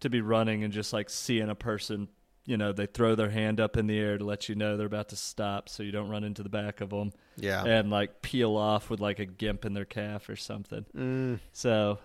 [0.02, 2.08] to be running and just like seeing a person.
[2.48, 4.88] You know, they throw their hand up in the air to let you know they're
[4.88, 7.12] about to stop, so you don't run into the back of them.
[7.38, 10.86] yeah, and like peel off with like a gimp in their calf or something.
[10.98, 11.40] Mm.
[11.54, 12.00] So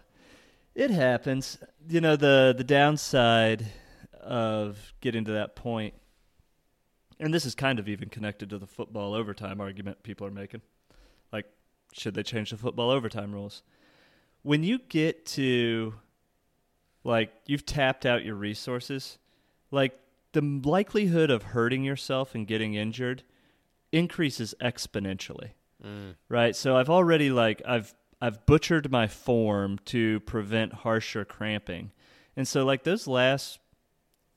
[0.75, 1.59] it happens.
[1.89, 3.67] You know the the downside
[4.27, 5.95] of getting to that point,
[7.19, 10.63] and this is kind of even connected to the football overtime argument people are making.
[11.33, 11.47] Like,
[11.93, 13.63] should they change the football overtime rules?
[14.43, 15.95] When you get to
[17.05, 19.19] like you've tapped out your resources,
[19.71, 19.99] like
[20.33, 23.23] the likelihood of hurting yourself and getting injured
[23.93, 25.51] increases exponentially
[25.85, 26.15] Mm.
[26.31, 31.93] right so i've already like i've I've butchered my form to prevent harsher cramping.
[32.37, 33.59] And so like those last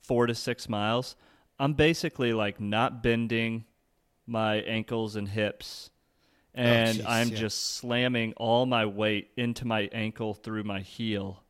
[0.10, 1.16] 4 to 6 miles,
[1.60, 3.66] I'm basically like not bending
[4.26, 5.92] my ankles and hips
[6.58, 7.36] oh, and jeez, I'm yeah.
[7.36, 11.44] just slamming all my weight into my ankle through my heel.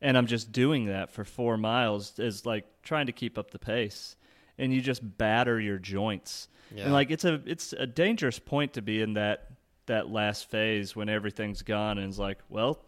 [0.00, 3.58] And I'm just doing that for 4 miles is like trying to keep up the
[3.58, 4.14] pace.
[4.56, 6.46] And you just batter your joints.
[6.72, 6.84] Yeah.
[6.84, 9.50] And like it's a it's a dangerous point to be in that
[9.86, 12.84] that last phase when everything's gone and it's like, well,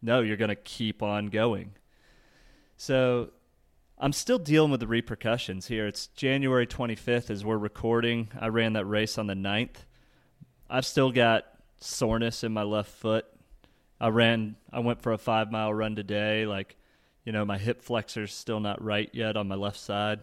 [0.00, 1.72] no, you're going to keep on going.
[2.78, 3.32] So
[3.98, 5.86] I'm still dealing with the repercussions here.
[5.86, 8.28] It's January 25th as we're recording.
[8.38, 9.76] I ran that race on the 9th.
[10.68, 11.46] I've still got
[11.80, 13.24] soreness in my left foot.
[13.98, 16.76] I ran I went for a 5 mile run today like
[17.24, 20.20] you know my hip flexor's still not right yet on my left side.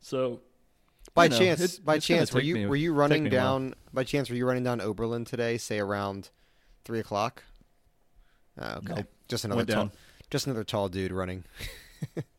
[0.00, 0.40] So
[1.14, 3.74] By know, chance, by it's chance, were you me- were you running down?
[3.92, 5.58] By chance, were you running down Oberlin today?
[5.58, 6.30] Say around
[6.84, 7.42] three o'clock.
[8.60, 9.92] Oh, okay, just another Went tall, down.
[10.30, 11.42] just another tall dude running.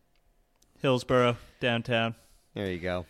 [0.85, 2.13] Hillsboro downtown.
[2.53, 3.07] There you go.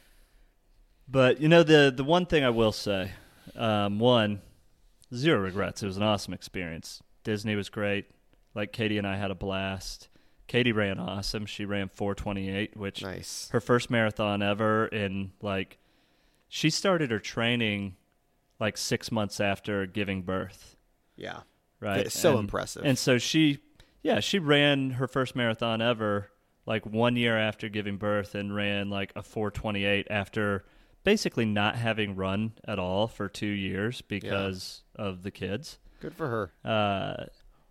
[1.09, 3.11] But you know the the one thing I will say,
[3.53, 4.41] um, one,
[5.13, 5.83] zero regrets.
[5.83, 7.03] It was an awesome experience.
[7.25, 8.05] Disney was great.
[8.53, 10.07] Like Katie and I had a blast.
[10.47, 11.45] Katie ran awesome.
[11.45, 13.49] She ran 428, which Nice.
[13.51, 14.85] her first marathon ever.
[14.85, 15.77] And like,
[16.47, 17.97] she started her training
[18.57, 20.77] like six months after giving birth.
[21.17, 21.41] Yeah.
[21.81, 22.05] Right.
[22.05, 22.85] It's so And- impressive.
[22.85, 23.59] And so she,
[24.01, 26.29] yeah, she ran her first marathon ever
[26.65, 30.65] like one year after giving birth and ran like a 428 after
[31.03, 35.77] basically not having run at all for two years because of the kids.
[36.01, 36.69] Good for her.
[36.69, 37.25] Uh,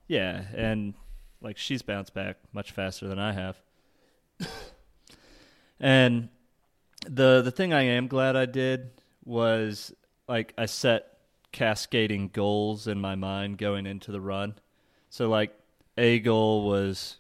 [0.07, 0.95] yeah, and
[1.41, 3.61] like she's bounced back much faster than I have.
[5.81, 6.29] and
[7.07, 8.91] the the thing I am glad I did
[9.25, 9.93] was
[10.29, 11.19] like I set
[11.53, 14.55] cascading goals in my mind going into the run.
[15.11, 15.57] So like
[15.97, 17.19] a goal was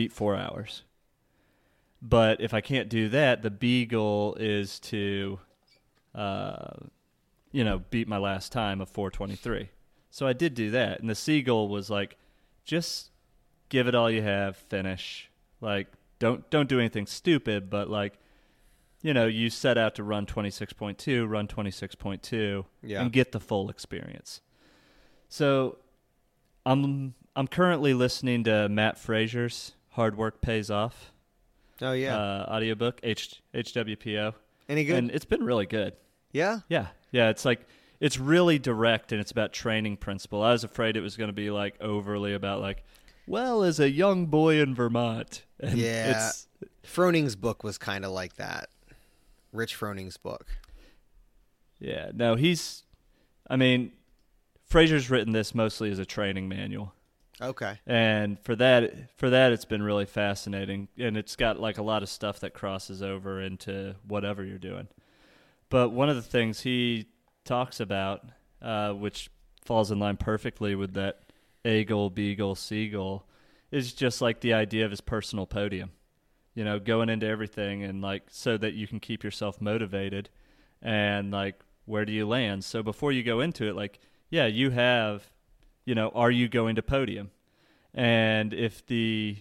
[0.00, 0.82] beat 4 hours.
[2.02, 5.38] But if I can't do that, the B goal is to
[6.14, 6.72] uh
[7.52, 9.70] you know, beat my last time of 423.
[10.10, 11.00] So I did do that.
[11.00, 12.16] And the C goal was like
[12.64, 13.10] just
[13.68, 15.28] give it all you have, finish.
[15.60, 18.14] Like don't don't do anything stupid, but like
[19.02, 23.00] you know, you set out to run 26.2, run 26.2 Yeah.
[23.02, 24.40] and get the full experience.
[25.28, 25.78] So
[26.66, 31.12] I'm I'm currently listening to Matt Fraser's Hard Work Pays Off
[31.82, 32.16] Oh yeah.
[32.16, 34.34] uh, audiobook, H HWPO.
[34.68, 34.96] Any good?
[34.98, 35.94] And it's been really good.
[36.32, 36.60] yeah.
[36.68, 37.28] Yeah, yeah.
[37.30, 37.66] It's like
[38.00, 40.42] it's really direct and it's about training principle.
[40.42, 42.84] I was afraid it was going to be like overly about like,
[43.26, 45.44] well, as a young boy in Vermont.
[45.62, 46.28] And Yeah.
[46.28, 46.46] It's,
[46.82, 48.70] Froning's book was kind of like that.
[49.52, 50.46] Rich Froning's book.
[51.78, 52.10] yeah.
[52.14, 52.84] No, he's.
[53.48, 53.92] I mean,
[54.66, 56.94] Fraser's written this mostly as a training manual.
[57.42, 57.78] Okay.
[57.86, 60.88] and for that for that it's been really fascinating.
[60.98, 64.88] And it's got like a lot of stuff that crosses over into whatever you're doing.
[65.68, 67.06] But one of the things he
[67.44, 68.24] talks about
[68.60, 69.30] uh, which
[69.64, 71.20] falls in line perfectly with that
[71.64, 73.24] a goal b goal c goal
[73.70, 75.90] is just like the idea of his personal podium.
[76.54, 80.28] You know going into everything and like so that you can keep yourself motivated
[80.82, 82.64] and like where do you land?
[82.64, 85.30] So before you go into it like yeah you have
[85.90, 87.32] you know, are you going to podium?
[87.92, 89.38] And if the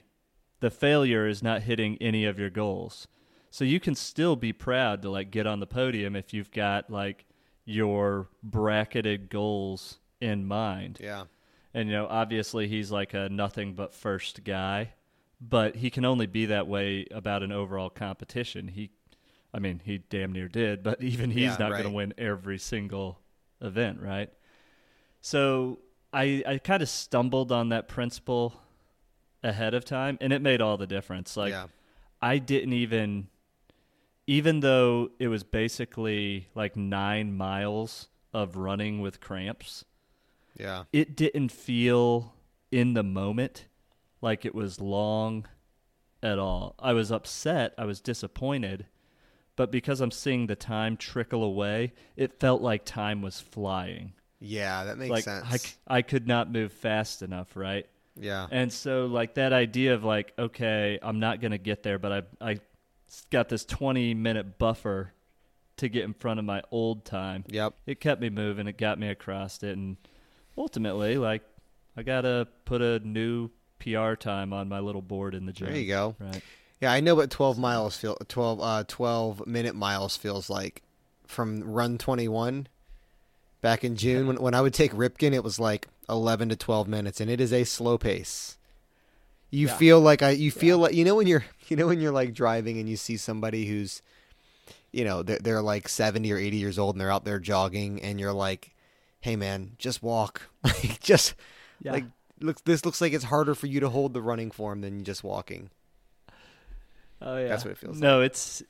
[0.61, 3.07] the failure is not hitting any of your goals.
[3.51, 6.89] So you can still be proud to like get on the podium if you've got
[6.89, 7.25] like
[7.65, 10.97] your bracketed goals in mind.
[10.99, 11.25] Yeah.
[11.73, 14.93] And you know, obviously he's like a nothing but first guy,
[15.39, 18.67] but he can only be that way about an overall competition.
[18.69, 18.89] He
[19.53, 21.83] I mean, he damn near did, but even he's Yeah, not right.
[21.83, 23.19] going to win every single
[23.61, 24.31] event, right?
[25.21, 25.79] So
[26.13, 28.53] I I kind of stumbled on that principle
[29.43, 31.37] ahead of time and it made all the difference.
[31.37, 31.67] Like yeah.
[32.21, 33.27] I didn't even
[34.27, 39.85] even though it was basically like 9 miles of running with cramps,
[40.55, 40.83] Yeah.
[40.93, 42.35] it didn't feel
[42.71, 43.65] in the moment
[44.21, 45.47] like it was long
[46.21, 46.75] at all.
[46.77, 48.85] I was upset, I was disappointed,
[49.55, 54.13] but because I'm seeing the time trickle away, it felt like time was flying.
[54.39, 55.45] Yeah, that makes like sense.
[55.49, 57.85] I, c- I could not move fast enough, right?
[58.15, 58.47] yeah.
[58.51, 62.11] And so like that idea of like, okay, I'm not going to get there, but
[62.41, 62.57] I I
[63.29, 65.13] got this 20 minute buffer
[65.77, 67.43] to get in front of my old time.
[67.47, 67.73] Yep.
[67.85, 69.97] It kept me moving, it got me across it and
[70.57, 71.41] ultimately like
[71.95, 73.49] I got to put a new
[73.79, 75.67] PR time on my little board in the gym.
[75.67, 76.15] There you go.
[76.19, 76.41] Right.
[76.81, 80.81] Yeah, I know what 12 miles feel 12 uh 12 minute miles feels like
[81.27, 82.67] from run 21
[83.61, 86.87] back in June when when I would take Ripken, it was like eleven to twelve
[86.87, 88.57] minutes, and it is a slow pace.
[89.51, 89.75] You Yeah.
[89.77, 92.33] feel like I, you feel like you know when you're, you know when you're like
[92.33, 94.01] driving and you see somebody who's,
[94.91, 98.01] you know, they're they're like seventy or eighty years old and they're out there jogging,
[98.01, 98.75] and you're like,
[99.21, 101.35] hey man, just walk, like just
[101.81, 101.91] Yeah.
[101.93, 102.05] like
[102.41, 105.23] looks this looks like it's harder for you to hold the running form than just
[105.23, 105.69] walking.
[107.21, 108.63] Oh yeah, That's what it feels No, it's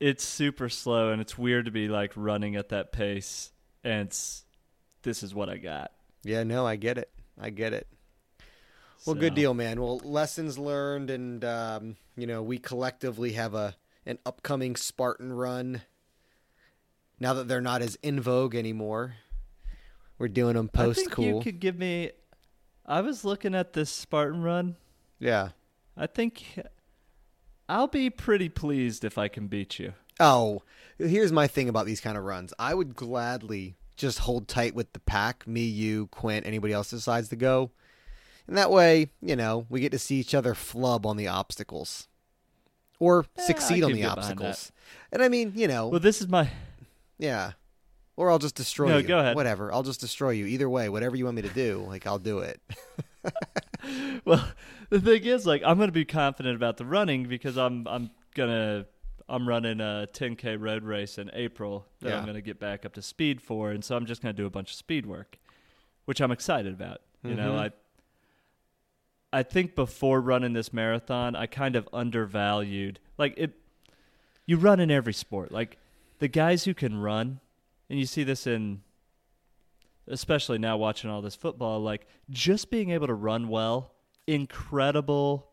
[0.00, 3.52] it's super slow, and it's weird to be like running at that pace,
[3.86, 4.44] and it's
[5.02, 5.92] this is what I got.
[6.24, 7.86] Yeah, no, I get it, I get it.
[9.06, 9.80] Well, good deal, man.
[9.80, 15.82] Well, lessons learned, and um, you know, we collectively have a an upcoming Spartan run.
[17.20, 19.14] Now that they're not as in vogue anymore,
[20.18, 21.24] we're doing them post cool.
[21.24, 22.10] you could give me.
[22.84, 24.76] I was looking at this Spartan run.
[25.18, 25.50] Yeah.
[25.96, 26.60] I think
[27.68, 29.94] I'll be pretty pleased if I can beat you.
[30.20, 30.62] Oh,
[30.98, 32.52] here's my thing about these kind of runs.
[32.58, 37.28] I would gladly just hold tight with the pack, me, you, Quint, anybody else decides
[37.30, 37.70] to go.
[38.46, 42.08] And that way, you know, we get to see each other flub on the obstacles.
[42.98, 44.72] Or Eh, succeed on the obstacles.
[45.12, 46.48] And I mean, you know, Well, this is my.
[47.18, 47.52] yeah.
[48.16, 49.06] Or I'll just destroy No, you.
[49.06, 49.36] go ahead.
[49.36, 49.70] Whatever.
[49.72, 50.46] I'll just destroy you.
[50.46, 52.60] Either way, whatever you want me to do, like I'll do it.
[54.24, 54.44] Well,
[54.90, 58.86] the thing is, like, I'm gonna be confident about the running because I'm I'm gonna
[59.28, 62.18] I'm running a 10k road race in April that Yeah.
[62.20, 64.50] I'm gonna get back up to speed for, and so I'm just gonna do a
[64.50, 65.38] bunch of speed work,
[66.04, 67.00] which I'm excited about.
[67.24, 67.58] You know, Mhm.
[67.58, 67.72] I
[69.32, 73.52] I think before running this marathon, I kind of undervalued like it.
[74.46, 75.76] You run in every sport, like
[76.20, 77.40] the guys who can run,
[77.90, 78.82] and you see this in
[80.06, 83.92] especially now watching all this football, like just being able to run well,
[84.28, 85.50] incredible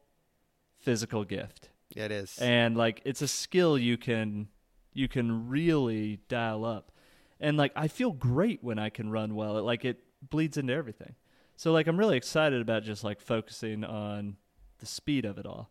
[0.80, 1.70] physical gift.
[1.96, 2.38] It is.
[2.40, 4.48] And like it's a skill you can
[4.94, 6.92] you can really dial up.
[7.40, 9.58] And like I feel great when I can run well.
[9.58, 11.16] It like it bleeds into everything.
[11.56, 14.38] So like I'm really excited about just like focusing on
[14.80, 15.70] the speed of it all.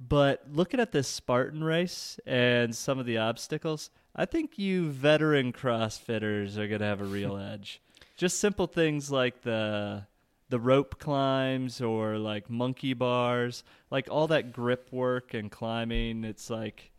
[0.00, 5.52] But looking at this Spartan race and some of the obstacles, I think you veteran
[5.52, 7.80] CrossFitters are gonna have a real edge.
[8.16, 10.06] Just simple things like the
[10.48, 16.24] the rope climbs or like monkey bars, like all that grip work and climbing.
[16.24, 16.90] It's like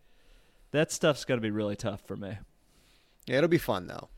[0.71, 2.37] that stuff's gonna be really tough for me.
[3.27, 4.09] Yeah, it'll be fun though,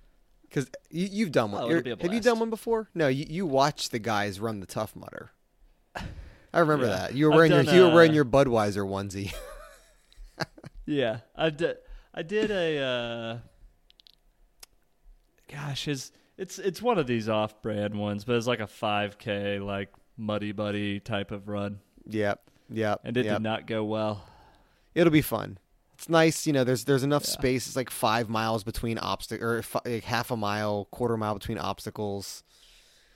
[0.43, 1.63] because you, you've done one.
[1.63, 2.89] Oh, it'll be a have you done one before?
[2.95, 5.31] No, you you watched the guys run the Tough Mudder.
[6.53, 6.95] I remember Yeah.
[6.97, 7.13] that.
[7.13, 9.33] You were wearing your you were wearing your Budweiser onesie.
[10.89, 11.77] Yeah, I did.
[12.13, 12.77] I did a.
[12.79, 13.37] Uh,
[15.51, 19.89] gosh, is it's it's one of these off-brand ones, but it's like a 5K, like
[20.17, 23.37] muddy buddy type of run, yep, yep, and it yep.
[23.37, 24.23] did not go well.
[24.93, 25.57] It'll be fun.
[25.95, 26.63] It's nice, you know.
[26.63, 27.33] There's there's enough Yeah.
[27.33, 27.67] space.
[27.67, 31.57] It's like five miles between obstacle or fi- like half a mile, quarter mile between
[31.57, 32.43] obstacles.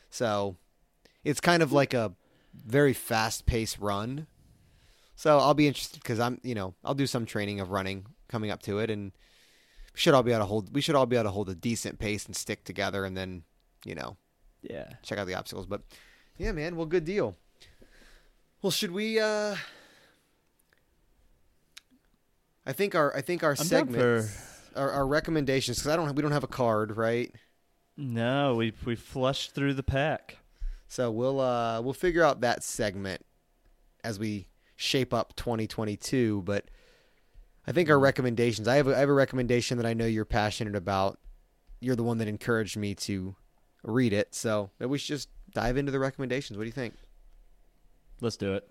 [0.09, 0.57] So,
[1.23, 1.75] it's kind of hmm.
[1.75, 2.13] like a
[2.53, 4.27] very fast paced run.
[5.15, 8.49] So I'll be interested because I'm, you know, I'll do some training of running coming
[8.49, 9.11] up to it, and
[9.93, 10.73] we should all be able to hold.
[10.73, 13.43] We should all be able to hold a decent pace and stick together, and then,
[13.85, 14.17] you know,
[14.61, 14.89] Yeah.
[15.03, 15.65] check out the obstacles.
[15.65, 15.81] But
[16.37, 17.35] yeah, man, well, good deal.
[18.61, 19.19] Well, should we?
[19.19, 19.55] uh
[22.65, 24.79] I think our I think our segment, for.
[24.79, 27.31] our, our recommendations, because I don't we don't have a card, right?
[27.97, 30.37] No, we we flushed through the pack.
[30.87, 33.25] So we'll uh we'll figure out that segment
[34.03, 36.43] as we shape up 2022.
[36.45, 36.65] But
[37.71, 38.67] I think our recommendations.
[38.67, 41.17] I have a, I have a recommendation that I know you're passionate about.
[41.79, 43.33] You're the one that encouraged me to
[43.81, 46.57] read it, so maybe we should just dive into the recommendations.
[46.57, 46.95] What do you think?
[48.19, 48.67] Let's do it.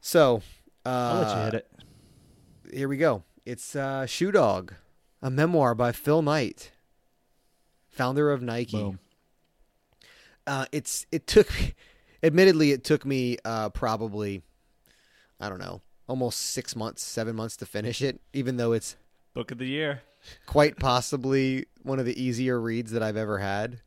[0.00, 0.42] So
[0.84, 1.70] uh, I'll let you hit it.
[2.72, 3.24] Here we go.
[3.44, 4.72] It's uh, Shoe Dog,
[5.20, 6.70] a memoir by Phil Knight,
[7.88, 8.96] founder of Nike.
[10.46, 11.74] Uh, it's it took, me,
[12.22, 14.42] admittedly, it took me uh, probably,
[15.40, 18.20] I don't know, almost six months, seven months to finish it.
[18.32, 18.96] Even though it's
[19.34, 20.02] Book of the year.
[20.46, 23.80] quite possibly one of the easier reads that I've ever had.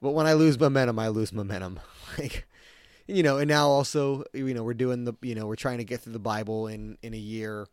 [0.00, 1.80] But when I lose momentum, I lose momentum.
[2.18, 2.46] Like,
[3.06, 5.84] you know, and now also, you know, we're doing the, you know, we're trying to
[5.84, 7.66] get through the Bible in in a year,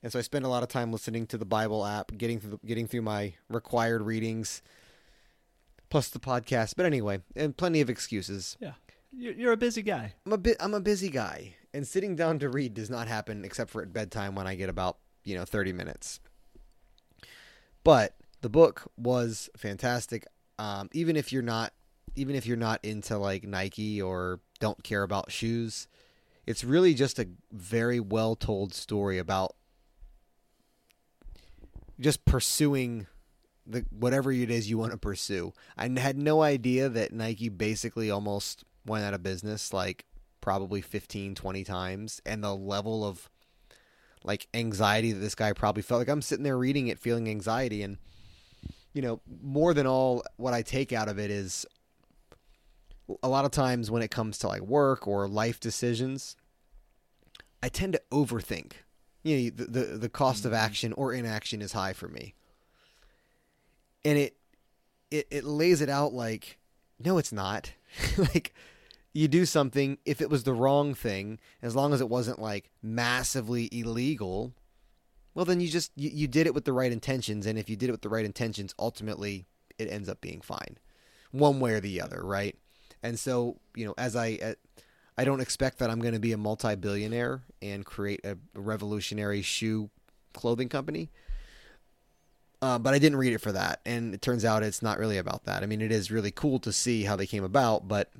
[0.00, 2.50] and so I spend a lot of time listening to the Bible app, getting through
[2.50, 4.62] the, getting through my required readings,
[5.90, 6.74] plus the podcast.
[6.76, 8.56] But anyway, and plenty of excuses.
[8.60, 8.74] Yeah.
[9.10, 10.14] You're, you're a busy guy.
[10.24, 13.44] I'm a bit, I'm a busy guy, and sitting down to read does not happen
[13.44, 16.20] except for at bedtime when I get about you know 30 minutes.
[17.82, 20.24] But the book was fantastic.
[20.58, 21.72] Um, even if you're not,
[22.14, 25.88] even if you're not into like Nike or don't care about shoes,
[26.46, 29.56] it's really just a very well told story about
[31.98, 33.06] just pursuing
[33.66, 35.52] the whatever it is you want to pursue.
[35.76, 40.04] I had no idea that Nike basically almost went out of business like
[40.44, 43.30] probably 15 20 times and the level of
[44.24, 46.00] like anxiety that this guy probably felt.
[46.00, 47.96] Like I'm sitting there reading it feeling anxiety and
[48.92, 51.64] you know more than all what I take out of it is
[53.22, 56.36] a lot of times when it comes to like work or life decisions
[57.62, 58.72] I tend to overthink.
[59.22, 60.60] You know the the, the cost of mm-hmm.
[60.60, 62.34] action or inaction is high for me.
[64.04, 64.36] And it
[65.10, 66.58] it it lays it out like
[67.02, 67.72] no it's not.
[68.18, 68.52] Like
[69.14, 72.70] you do something if it was the wrong thing as long as it wasn't like
[72.82, 74.52] massively illegal
[75.34, 77.76] well then you just you, you did it with the right intentions and if you
[77.76, 79.46] did it with the right intentions ultimately
[79.78, 80.78] it ends up being fine.
[81.32, 82.56] One way or the other right?
[83.02, 84.54] And so you know as i uh,
[85.16, 89.90] i don't expect that i'm going to be a multi-billionaire and create a revolutionary shoe
[90.32, 91.10] clothing company.
[92.62, 95.18] Uh, but I didn't read it for that, and it turns out it's not really
[95.18, 95.62] about that.
[95.62, 98.10] I mean, it is really cool to see how they came about, but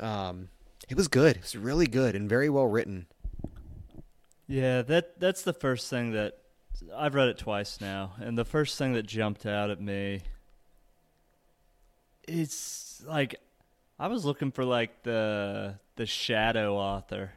[0.00, 0.48] um,
[0.88, 1.36] it was good.
[1.36, 3.06] It was really good and very well written.
[4.46, 6.38] Yeah, that that's the first thing that
[6.94, 10.22] I've read it twice now, and the first thing that jumped out at me
[12.26, 13.34] it's like
[13.98, 17.32] I was looking for like the the shadow author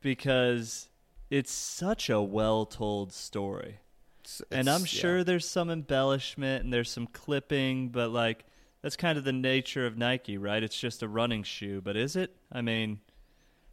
[0.00, 0.88] because
[1.30, 3.80] it's such a well told story.
[4.20, 5.00] It's- and I'm it's- yeah.
[5.00, 8.44] sure there's some embellishment and there's some clipping, but like
[8.86, 10.62] that's kind of the nature of Nike, right?
[10.62, 12.36] It's just a running shoe, but is it?
[12.52, 13.00] I mean,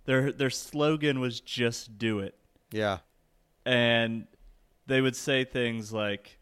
[0.06, 2.34] their their slogan was just do it.
[2.72, 2.98] Yeah.
[3.64, 4.26] And
[4.88, 6.40] they would say things like,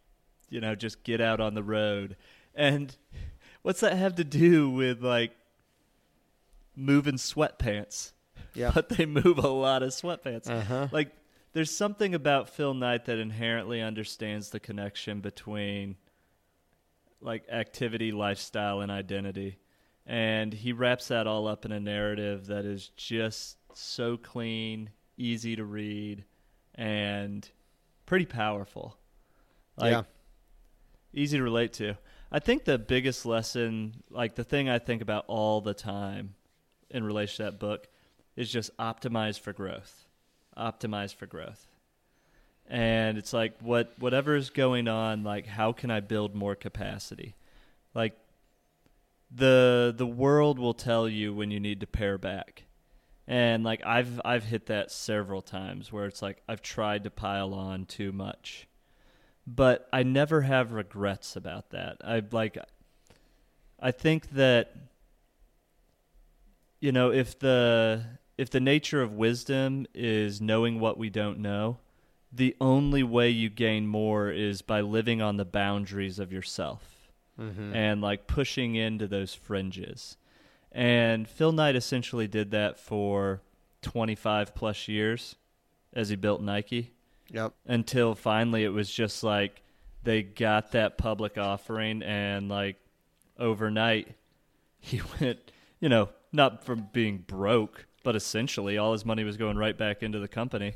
[0.49, 2.15] you know, just get out on the road.
[2.55, 2.95] And
[3.61, 5.33] what's that have to do with like
[6.73, 8.13] moving sweatpants?
[8.53, 8.71] Yeah.
[8.73, 10.49] But they move a lot of sweatpants.
[10.49, 10.87] Uh-huh.
[10.93, 11.11] Like
[11.51, 15.97] there's something about Phil Knight that inherently understands the connection between
[17.21, 19.57] like activity, lifestyle, and identity.
[20.05, 25.55] And he wraps that all up in a narrative that is just so clean, easy
[25.55, 26.25] to read,
[26.75, 27.47] and
[28.05, 28.97] pretty powerful.
[29.77, 30.03] Like, Yeah.
[31.13, 31.97] Easy to relate to.
[32.31, 36.35] I think the biggest lesson, like the thing I think about all the time
[36.89, 37.87] in relation to that book,
[38.37, 40.05] is just optimize for growth.
[40.57, 41.67] Optimize for growth.
[42.71, 47.35] And it's like what whatever is going on, like how can I build more capacity?
[47.93, 48.17] Like
[49.29, 52.63] the the world will tell you when you need to pare back.
[53.27, 57.53] And like I've I've hit that several times where it's like I've tried to pile
[57.53, 58.69] on too much.
[59.45, 61.97] But I never have regrets about that.
[62.05, 62.57] I like
[63.81, 64.73] I think that
[66.79, 68.05] you know, if the
[68.37, 71.77] if the nature of wisdom is knowing what we don't know,
[72.31, 77.09] the only way you gain more is by living on the boundaries of yourself
[77.39, 77.75] mm-hmm.
[77.75, 80.17] and like pushing into those fringes.
[80.71, 83.41] And Phil Knight essentially did that for
[83.81, 85.35] 25 plus years
[85.93, 86.91] as he built Nike
[87.33, 87.53] Yep.
[87.65, 89.61] until finally it was just like
[90.03, 92.75] they got that public offering and like
[93.39, 94.09] overnight
[94.79, 95.39] he went
[95.79, 100.03] you know not from being broke but essentially all his money was going right back
[100.03, 100.73] into the company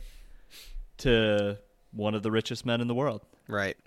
[0.98, 1.58] to
[1.92, 3.78] one of the richest men in the world Right.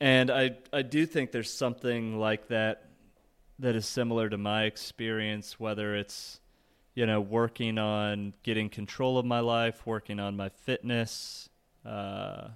[0.00, 2.84] and I I do think there's something like that
[3.58, 6.40] that is similar to my experience, whether it's
[6.94, 11.48] you know working on getting control of my life, working on my fitness.
[11.84, 12.48] Uh,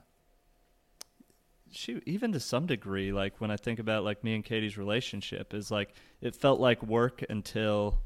[1.71, 5.53] shoot, even to some degree, like when I think about like me and Katie's relationship,
[5.55, 8.01] is like it felt like work until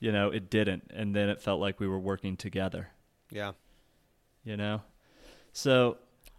[0.00, 2.88] you know it didn't, and then it felt like we were working together
[3.30, 3.52] Yeah.
[4.48, 4.80] You know
[5.52, 5.98] so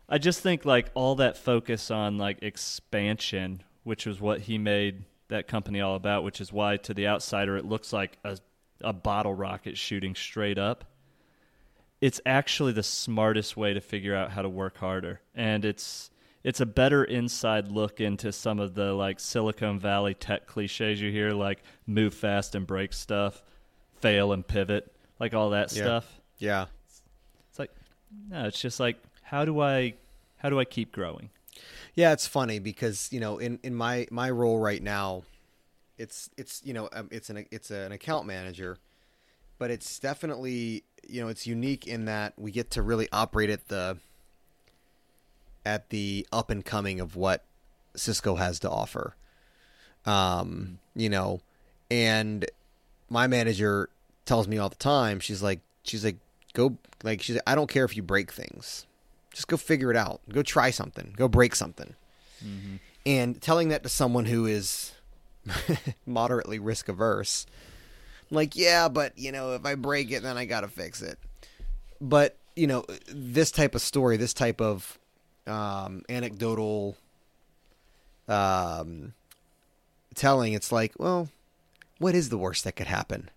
[0.10, 5.04] i just think like all that focus on like expansion which was what he made
[5.28, 8.36] that company all about which is why to the outsider it looks like a,
[8.82, 10.86] a bottle rocket shooting straight up
[12.02, 16.10] it's actually the smartest way to figure out how to work harder and it's
[16.44, 21.12] it's a better inside look into some of the like silicon valley tech cliches you
[21.12, 23.44] hear like move fast and break stuff
[24.00, 25.84] fail and pivot like all that Yeah.
[25.84, 26.66] stuff Yeah.
[28.30, 29.94] No, it's just like how do I
[30.38, 31.30] how do I keep growing?
[31.96, 35.24] Yeah, it's funny because you know, in, in my my role right now,
[35.98, 38.78] it's it's you know um, it's an it's an account manager,
[39.58, 43.68] but it's definitely you know it's unique in that we get to really operate at
[43.68, 43.98] the
[45.66, 47.44] at the up and coming of what
[47.96, 49.16] Cisco has to offer.
[50.06, 51.42] Um, you know,
[51.92, 52.46] and
[53.10, 53.90] my manager
[54.26, 55.20] tells me all the time.
[55.20, 56.18] She's like, she's like,
[56.54, 57.40] go like she's.
[57.46, 58.86] I don't care if you break things,
[59.34, 60.22] just go figure it out.
[60.30, 61.14] Go try something.
[61.16, 61.96] Go break something.
[63.06, 64.94] And telling that to someone who is
[66.06, 67.46] moderately risk averse,
[68.32, 71.18] like, yeah, but you know, if I break it, then I got to fix it.
[72.00, 75.00] But you know, this type of story, this type of
[75.48, 76.98] um, anecdotal
[78.28, 79.14] um,
[80.16, 81.30] telling, it's like, well,
[81.98, 83.30] what is the worst that could happen?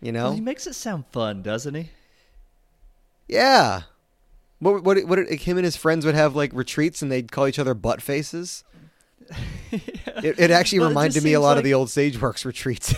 [0.00, 1.90] You know, Well, he makes it sound fun, doesn't he?
[3.28, 3.82] yeah.
[4.58, 7.58] What what what him and his friends would have like retreats and they'd call each
[7.58, 8.64] other butt faces.
[10.22, 12.92] It, it actually Well, reminded just me a lot of the old SageWorks retreats.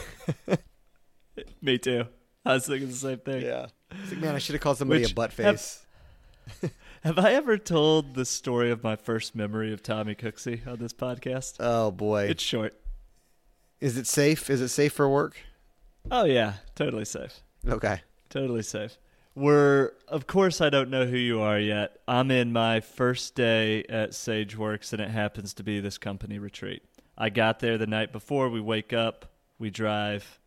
[1.62, 2.07] Me too.
[2.44, 3.42] I was thinking the same thing.
[3.42, 5.86] It's like, man, I should have called somebody Which a butt have- face.
[7.05, 10.92] Have I ever told the story of my first memory of Tommy Cooksey on this
[10.92, 11.57] podcast?
[11.61, 12.74] Oh boy, It's short.
[13.80, 14.48] is it safe?
[14.50, 15.36] Is it safe for work?
[16.11, 17.40] Oh yeah, totally safe.
[17.66, 18.00] Okay.
[18.28, 18.98] Totally safe.
[19.34, 21.96] We're, of course, I don't know who you are yet.
[22.07, 26.82] I'm in my first day at SageWorks, and it happens to be this company retreat.
[27.16, 28.50] I got there the night before.
[28.50, 30.38] We wake up, we drive,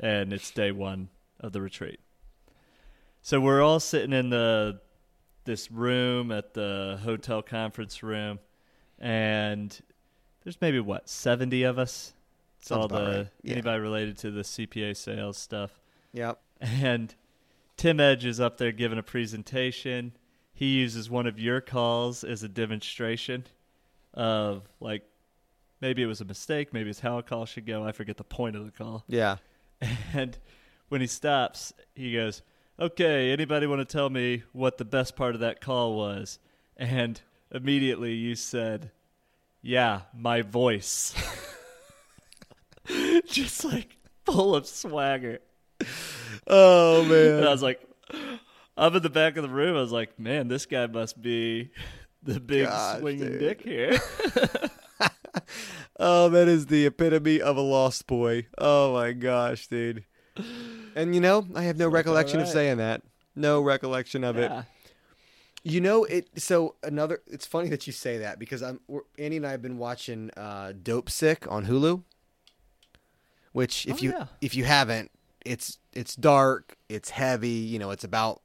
[0.00, 2.00] and it's day one of the retreat.
[3.22, 4.80] So we're all sitting in the
[5.44, 8.38] this room at the hotel conference room,
[8.98, 9.78] and
[10.42, 12.14] there's maybe what seventy of us.
[12.64, 13.26] It's Sounds all the right.
[13.42, 13.52] Yeah.
[13.52, 15.78] anybody related to the CPA sales stuff
[16.14, 16.40] Yep.
[16.62, 17.14] and
[17.76, 20.12] Tim Edge is up there giving a presentation.
[20.54, 23.44] He uses one of your calls as a demonstration
[24.14, 25.02] of like
[25.82, 27.84] maybe it was a mistake, maybe it's how a call should go.
[27.84, 29.04] I forget the point of the call.
[29.08, 29.36] Yeah.
[30.14, 30.38] And
[30.88, 32.40] when he stops, he goes,
[32.80, 36.38] "Okay, anybody want to tell me what the best part of that call was?"
[36.78, 38.90] And immediately you said,
[39.60, 41.12] "Yeah, my voice."
[43.26, 45.38] Just like full of swagger.
[46.46, 47.46] Oh And man.
[47.46, 47.80] I was like,
[48.76, 49.76] I'm in the back of the room.
[49.76, 51.70] I was like, man, this guy must be
[52.22, 53.40] the big Gosh, swinging dude.
[53.40, 53.98] dick here.
[55.96, 58.46] Oh, that is the epitome of a lost boy.
[58.58, 60.04] Oh my gosh, dude.
[60.96, 63.02] And you know, I have no recollection of saying that.
[63.36, 64.50] No recollection of it.
[65.62, 66.28] You know it.
[66.36, 67.22] So another.
[67.28, 70.30] It's funny that you say that because I'm we're, Andy and I have been watching
[70.36, 72.02] uh, Dopesick on Hulu.
[73.54, 74.26] Which, if Oh, you yeah.
[74.42, 75.10] if you haven't,
[75.46, 77.48] it's it's dark, it's heavy.
[77.48, 78.42] You know, it's about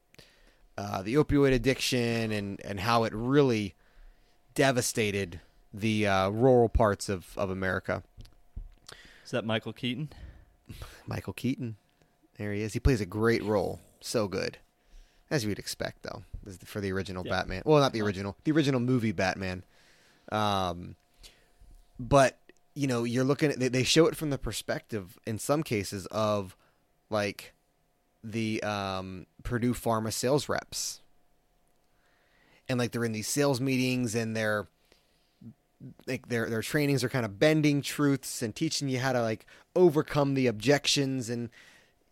[0.78, 3.74] uh, the opioid addiction and and how it really
[4.56, 5.42] devastated
[5.74, 8.04] the uh, rural parts of of America.
[9.26, 10.10] Is that Michael Keaton?
[11.06, 11.76] Michael Keaton,
[12.38, 12.74] there he is.
[12.74, 13.80] He plays a great role.
[14.02, 14.58] So good,
[15.30, 16.24] as you would expect, though,
[16.66, 17.32] for the original Yeah.
[17.32, 17.64] Batman.
[17.66, 19.64] Well, not the original, the original movie Batman.
[20.32, 20.96] Um,
[22.00, 22.38] but
[22.80, 26.06] you know, you're looking at they, they show it from the perspective in some cases
[26.08, 26.56] of
[27.10, 27.54] like
[28.24, 31.02] the um, Purdue Pharma sales reps,
[32.70, 34.68] and like they're in these sales meetings and they're
[36.08, 39.46] like their their trainings are kind of bending truths and teaching you how to like
[39.76, 41.30] overcome the objections.
[41.30, 41.50] And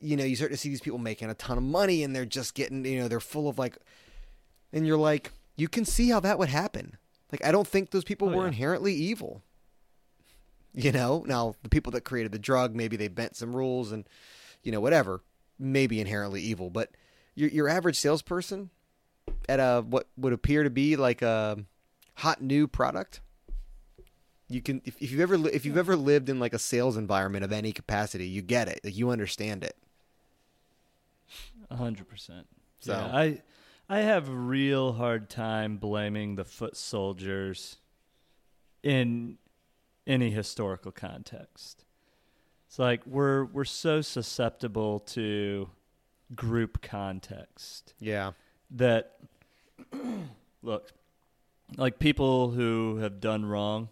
[0.02, 2.26] you know you start to see these people making a ton of money and they're
[2.26, 3.78] just getting you know they're full of like
[4.74, 6.98] and you're like you can see how that would happen.
[7.32, 8.48] Like i don't think those people Oh, were yeah.
[8.50, 9.44] inherently evil
[10.78, 11.24] you know?
[11.28, 14.08] Now the people that created the drug maybe they bent some rules and
[14.64, 15.22] you know whatever
[15.60, 16.92] maybe inherently evil but
[17.36, 18.70] your your average salesperson
[19.50, 21.58] at a what would appear to be like a
[22.16, 23.22] hot new product
[24.50, 27.44] you can if, if you've ever if you've ever lived in like a sales environment
[27.44, 28.80] of any capacity you get it.
[28.84, 29.76] Like you understand it.
[31.70, 32.48] A hundred percent.
[32.80, 33.42] So- Yeah, I
[33.90, 37.78] I have a real hard time blaming the foot soldiers
[38.84, 39.38] in
[40.08, 41.86] any historical context.
[42.68, 45.70] It's like we're we're so susceptible to
[46.36, 48.32] group context yeah
[48.72, 49.14] that
[50.62, 50.92] look
[51.78, 53.90] like people who have done wrong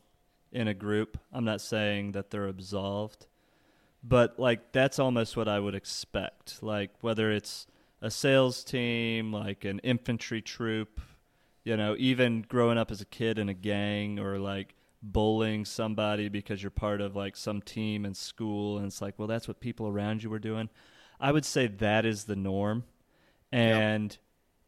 [0.51, 3.27] in a group i'm not saying that they're absolved
[4.03, 7.67] but like that's almost what i would expect like whether it's
[8.01, 10.99] a sales team like an infantry troop
[11.63, 14.75] you know even growing up as a kid in a gang or like
[15.11, 19.27] bullying somebody because you're part of like some team in school and it's like well
[19.27, 20.69] that's what people around you were doing.
[21.19, 22.83] I would say that is the norm.
[23.51, 24.17] And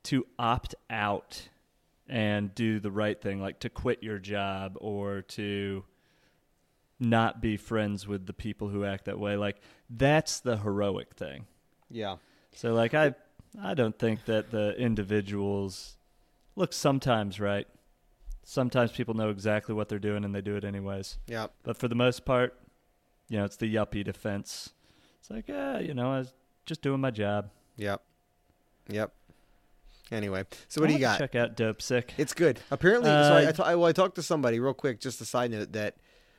[0.04, 1.50] to opt out
[2.08, 5.84] and do the right thing like to quit your job or to
[6.98, 9.58] not be friends with the people who act that way like
[9.90, 11.46] that's the heroic thing.
[11.90, 12.18] Yeah.
[12.54, 13.14] So like i
[13.62, 15.98] i don't think that the individuals
[16.56, 17.68] look sometimes right
[18.50, 21.90] sometimes people know exactly what they're doing and they do it anyways yeah but for
[21.90, 22.58] the most part
[23.28, 24.70] you know it's the yuppie defense
[25.20, 26.34] it's like yeah you know i was
[26.66, 28.02] just doing my job yep
[28.90, 29.12] yep
[30.10, 31.18] Anyway, so what do you got?
[31.18, 32.12] Check out Dopesick.
[32.18, 32.62] It's good.
[32.72, 35.02] Apparently, Uh, I, I, ta- I, well, I talked to somebody real quick.
[35.02, 35.96] Just a side note that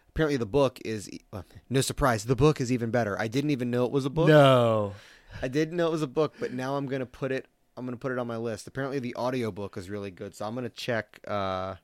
[0.09, 2.25] apparently the book is well, no surprise.
[2.25, 3.21] The book is even better.
[3.21, 4.29] I didn't even know it was a book.
[4.29, 4.95] No.
[5.43, 7.45] I didn't know it was a book, but now I'm gonna put it.
[7.77, 8.67] I'm gonna put it on my list.
[8.69, 11.21] Apparently, the audiobook is really good, so I'm gonna check.
[11.29, 11.75] Uh,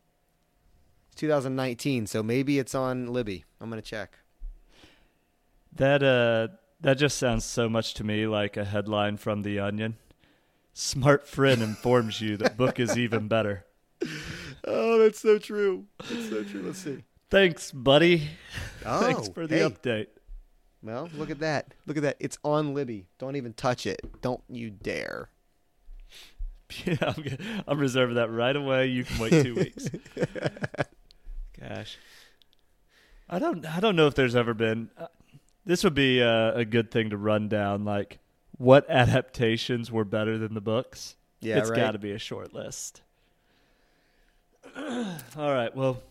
[1.15, 3.45] 2019, so maybe it's on Libby.
[3.61, 4.19] I'm gonna check.
[5.73, 6.49] That uh
[6.81, 9.97] that just sounds so much to me like a headline from The Onion.
[10.73, 13.65] Smart friend informs you that book is even better.
[14.67, 15.85] Oh, that's so true.
[15.99, 16.63] That's so true.
[16.63, 17.05] Let's see.
[17.29, 18.29] Thanks, buddy.
[18.87, 19.61] Oh, Thanks for the hey.
[19.69, 20.07] update.
[20.83, 21.75] Well, look at that.
[21.87, 22.17] Look at that.
[22.19, 23.05] It's on Libby.
[23.19, 24.01] Don't even touch it.
[24.23, 25.29] Don't you dare.
[26.87, 27.25] Yeah, I'm,
[27.69, 28.87] I'm reserving that right away.
[28.87, 29.87] You can wait two weeks.
[31.69, 31.97] Gosh,
[33.29, 33.65] I don't.
[33.67, 34.91] I don't know if there's ever been.
[34.99, 35.07] Uh,
[35.65, 37.85] this would be uh, a good thing to run down.
[37.85, 38.19] Like,
[38.59, 41.17] what adaptations were better than the books?
[41.41, 41.77] Yeah, it's right.
[41.77, 43.01] got to be a short list.
[44.77, 45.75] All right.
[45.75, 46.03] Well,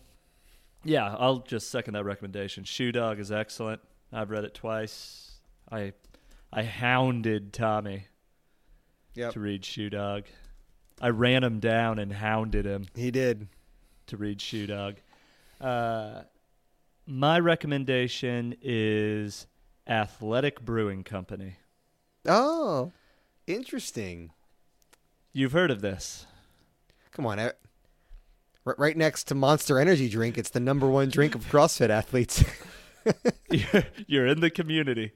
[0.84, 2.64] yeah, I'll just second that recommendation.
[2.64, 3.80] Shoe Dog is excellent.
[4.12, 5.32] I've read it twice.
[5.70, 5.92] I
[6.52, 8.06] I hounded Tommy
[9.14, 9.32] Yep.
[9.34, 10.24] to read Shoe Dog.
[11.00, 13.48] I ran him down and hounded him He did.
[14.08, 14.96] to read Shoe Dog.
[15.64, 16.24] Uh,
[17.06, 19.46] my recommendation is
[19.86, 21.56] Athletic Brewing Company.
[22.26, 22.92] Oh,
[23.46, 24.30] interesting.
[25.32, 26.26] You've heard of this.
[27.12, 27.38] Come on.
[27.40, 27.54] r-
[28.64, 32.42] Right next to Monster Energy drink, it's the number one drink of CrossFit athletes.
[33.50, 35.12] you're, you're in the community.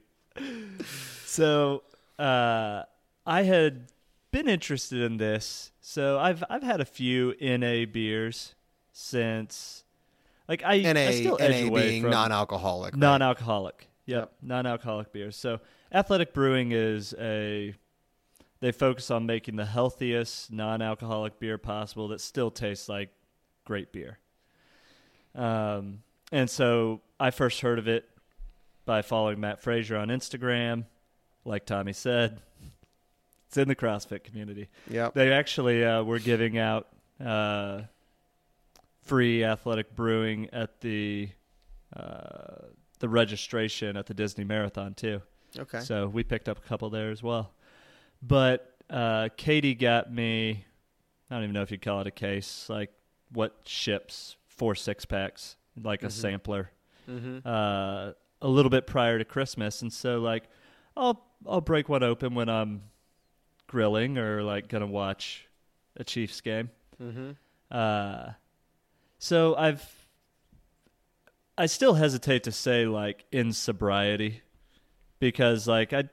[1.25, 1.83] So
[2.19, 2.83] uh,
[3.25, 3.91] I had
[4.31, 5.71] been interested in this.
[5.81, 8.53] So I've I've had a few NA beers
[8.91, 9.83] since,
[10.49, 12.93] like I, NA, I still edge NA away being from non-alcoholic.
[12.93, 12.99] right?
[12.99, 13.87] non-alcoholic.
[14.07, 15.37] Yep, non-alcoholic beers.
[15.37, 15.59] So
[15.93, 17.75] Athletic Brewing is a
[18.59, 23.09] they focus on making the healthiest non-alcoholic beer possible that still tastes like
[23.63, 24.17] great beer.
[25.35, 25.99] Um,
[26.31, 28.09] and so I first heard of it
[28.85, 30.85] by following Matt Frazier on Instagram.
[31.45, 32.41] Like Tommy said,
[33.47, 34.67] it's in the CrossFit community.
[34.89, 35.13] Yep.
[35.13, 36.87] They actually uh, were giving out
[37.23, 37.81] uh,
[39.09, 41.29] free athletic brewing at the
[41.95, 42.65] uh,
[42.99, 45.21] the registration at the Disney Marathon too.
[45.57, 45.79] Okay.
[45.79, 47.53] So we picked up a couple there as well.
[48.21, 50.65] But uh, Katie got me.
[51.31, 52.67] I don't even know if you'd call it a case.
[52.69, 52.91] Like
[53.31, 56.71] what ships four six packs, like a sampler,
[57.09, 57.39] Mm-hmm.
[57.47, 60.43] uh, a little bit prior to Christmas, and so like
[60.95, 62.83] I'll I'll break one open when I'm
[63.67, 65.47] grilling or like gonna watch
[65.97, 66.69] a Chiefs game.
[67.01, 67.31] Mm-hmm.
[67.71, 68.33] Uh,
[69.19, 69.87] so I've
[71.57, 74.41] I still hesitate to say like in sobriety
[75.19, 76.05] because like I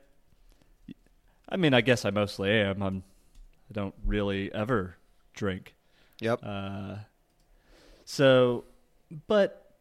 [1.49, 2.83] I mean I guess I mostly am.
[2.83, 3.03] I'm
[3.71, 4.97] I don't really ever
[5.35, 5.75] drink.
[6.21, 6.41] Yep.
[6.43, 6.97] Uh,
[8.05, 8.65] so,
[9.27, 9.75] but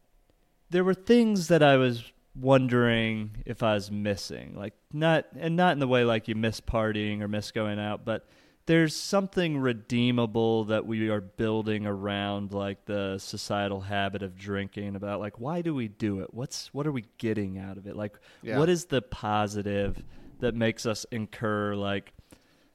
[0.70, 5.72] there were things that I was wondering if I was missing, like not, and not
[5.72, 8.28] in the way like you miss partying or miss going out, but
[8.66, 15.20] there's something redeemable that we are building around like the societal habit of drinking about
[15.20, 18.18] like why do we do it what's what are we getting out of it like
[18.42, 18.58] Yeah.
[18.58, 20.02] what is the positive
[20.40, 22.12] that makes us incur like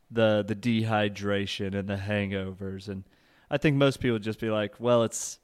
[0.09, 3.03] the the dehydration and the hangovers and
[3.49, 5.37] I think most people would just be like, well, it's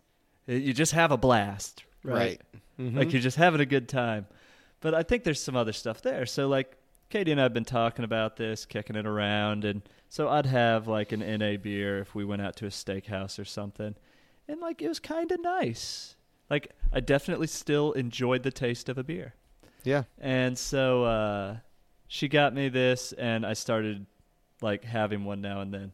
[0.48, 2.16] you just have a blast, right?
[2.16, 2.42] Right.
[2.80, 2.98] Mm-hmm.
[2.98, 4.28] Like you're just having a good time.
[4.80, 6.26] But I think there's some other stuff there.
[6.26, 6.78] So like
[7.10, 10.88] Katie and I have been talking about this, kicking it around, and so I'd have
[10.88, 13.96] like an NA beer if we went out to a steakhouse or something,
[14.48, 16.16] and like it was kind of nice.
[16.50, 19.34] Like I definitely still enjoyed the taste of a beer.
[19.84, 20.04] Yeah.
[20.20, 21.58] And so uh,
[22.08, 24.06] she got me this, and I started
[24.62, 25.92] like having one now and then.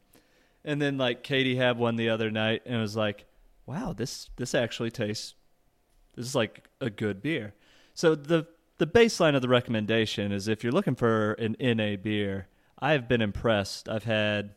[0.65, 3.25] And then like Katie had one the other night, and it was like,
[3.65, 5.35] "Wow, this this actually tastes.
[6.15, 7.53] This is like a good beer."
[7.93, 8.47] So the
[8.77, 12.47] the baseline of the recommendation is if you're looking for an NA beer,
[12.83, 13.87] I've been impressed.
[13.87, 14.55] I've had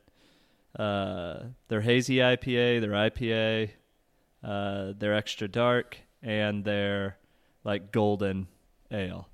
[0.76, 3.70] uh, their hazy IPA, their IPA,
[4.42, 7.18] uh, their extra dark, and their
[7.62, 8.48] like golden
[8.90, 9.28] ale.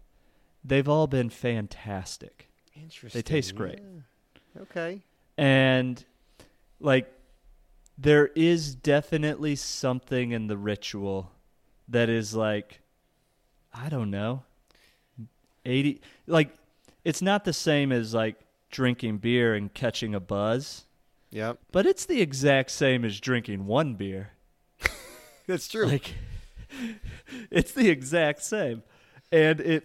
[0.63, 2.51] They've all been fantastic.
[2.77, 3.19] Interesting.
[3.19, 3.81] They taste great.
[3.81, 4.63] Yeah.
[4.63, 5.01] Okay.
[5.39, 6.05] And
[6.79, 7.11] like
[7.97, 11.33] there is definitely something in the ritual
[11.89, 12.81] that is like
[13.73, 14.43] I don't know.
[15.65, 16.51] 80 like
[17.05, 18.37] it's not the same as like
[18.73, 20.87] drinking beer and catching a buzz,
[21.31, 21.59] Yep.
[21.71, 24.31] but it's the exact same as drinking one beer.
[25.47, 25.87] That's true.
[25.87, 26.15] Like
[27.51, 28.83] it's the exact same.
[29.31, 29.85] And it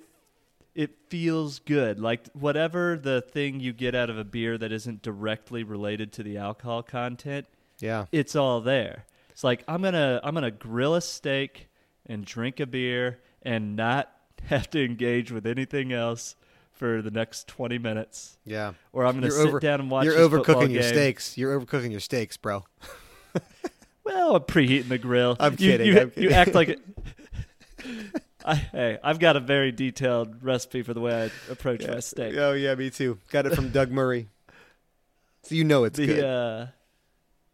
[0.76, 2.00] it feels good.
[2.00, 6.24] Like whatever the thing you get out of a beer that isn't directly related to
[6.24, 7.46] the alcohol content,
[7.80, 8.06] Yeah.
[8.12, 9.06] it's all there.
[9.30, 11.68] It's like I'm gonna I'm gonna grill a steak
[12.06, 14.12] and drink a beer and not
[14.46, 16.36] have to engage with anything else
[16.78, 18.38] for the next 20 minutes.
[18.46, 18.74] Yeah.
[18.94, 20.06] Or I'm gonna You're sit over- down and watch.
[20.06, 21.38] You're overcooking your steaks.
[21.38, 22.64] You're overcooking your steaks, bro.
[24.04, 25.36] Well, I'm preheating the grill.
[25.38, 26.80] I'm You- kidding, You, I'm you act like it.
[28.46, 32.34] I, hey, I've got a very detailed recipe for the way I approach my steak.
[32.38, 33.20] Oh yeah, me too.
[33.32, 34.30] Got it from Doug Murray.
[35.44, 36.24] So you know it's the good.
[36.24, 36.66] uh,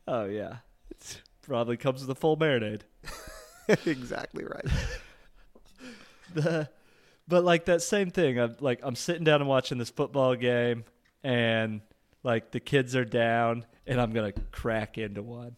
[0.07, 0.57] oh yeah,
[0.91, 2.81] it probably comes with a full marinade.
[3.87, 4.65] exactly right.
[6.35, 6.69] the
[7.27, 10.83] but like that same thing i'm like i'm sitting down and watching this football game
[11.23, 11.81] and
[12.23, 15.55] like the kids are down and i'm gonna crack into one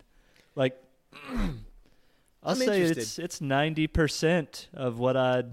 [0.56, 0.76] like
[1.30, 1.50] i'll
[2.44, 2.98] I'm say interested.
[2.98, 5.48] it's it's 90% of what i'd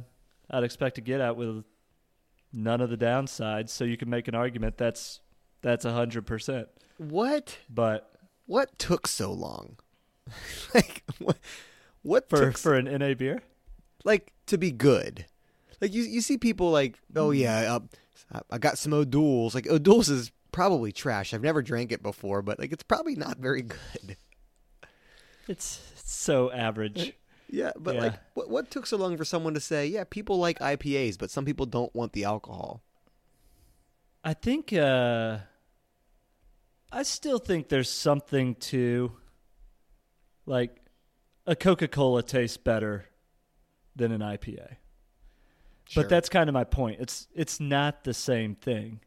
[0.50, 1.64] i'd expect to get out with
[2.52, 5.20] none of the downsides so you can make an argument that's
[5.62, 6.66] that's 100%
[6.98, 7.58] What?
[7.70, 8.12] but
[8.46, 9.76] What took so long?
[10.74, 11.38] like what?
[12.02, 13.42] What for took for an na beer
[14.04, 15.26] like to be good?
[15.82, 17.38] Like you, you see people like, oh Mm.
[17.40, 17.80] yeah, uh,
[18.32, 19.54] I- I got some O'Doul's.
[19.54, 21.34] Like O'Doul's is probably trash.
[21.34, 24.16] I've never drank it before, but like it's probably not very good.
[25.48, 27.12] it's, it's so average
[27.50, 28.00] Yeah, but Yeah.
[28.00, 31.30] like, what what took so long for someone to say, yeah, people like IPAs, but
[31.30, 32.82] some people don't want the alcohol.
[34.24, 35.38] I think uh
[36.92, 39.12] I still think there's something to
[40.46, 40.76] like
[41.46, 43.06] a Coca-Cola tastes better
[43.96, 44.76] than an IPA.
[45.92, 46.04] Sure.
[46.04, 47.00] But that's kind of my point.
[47.00, 49.00] It's it's not the same thing.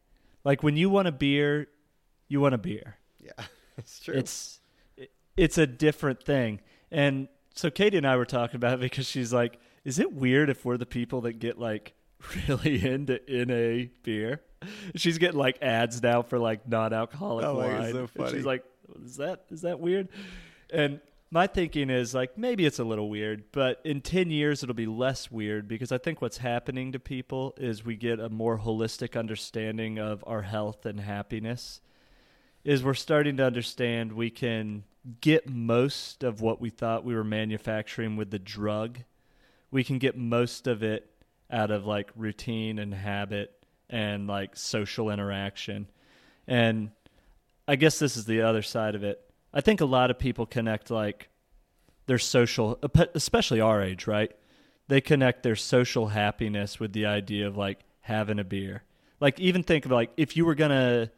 [0.43, 1.67] Like when you want a beer,
[2.27, 2.97] you want a beer.
[3.19, 3.31] yeah,
[3.77, 4.13] it's true.
[4.13, 4.59] It's
[4.95, 6.61] it- it's a different thing.
[6.91, 10.49] And so Katie and I were talking about it because she's like, "Is it weird
[10.51, 11.93] if we're the people that get like
[12.47, 14.41] really into NA beer?"
[14.95, 17.93] She's getting like ads now for like non-alcoholic Oh wine.
[18.15, 18.63] so she's like,
[19.03, 20.09] "Is that is that weird?"
[20.71, 20.99] And
[21.36, 24.86] my thinking is like maybe it's a little weird, but in 10 years it'll be
[24.86, 29.19] less weird because I think what's happening to people is we get a more holistic
[29.19, 31.81] understanding of our health and happiness
[32.63, 34.86] is we're starting to understand we can
[35.19, 38.99] get most of what we thought we were manufacturing with the drug.
[39.71, 41.11] We can get most of it
[41.51, 45.88] out of like routine and habit and like social interaction.
[46.47, 46.91] And
[47.67, 49.24] I guess this is the other side of it.
[49.56, 51.30] I think a lot of people connect like
[52.06, 52.78] their social,
[53.16, 54.32] especially our age, right?
[54.89, 58.84] They connect their social happiness with the idea of like having a beer.
[59.20, 61.10] Like even think of like if you were gonna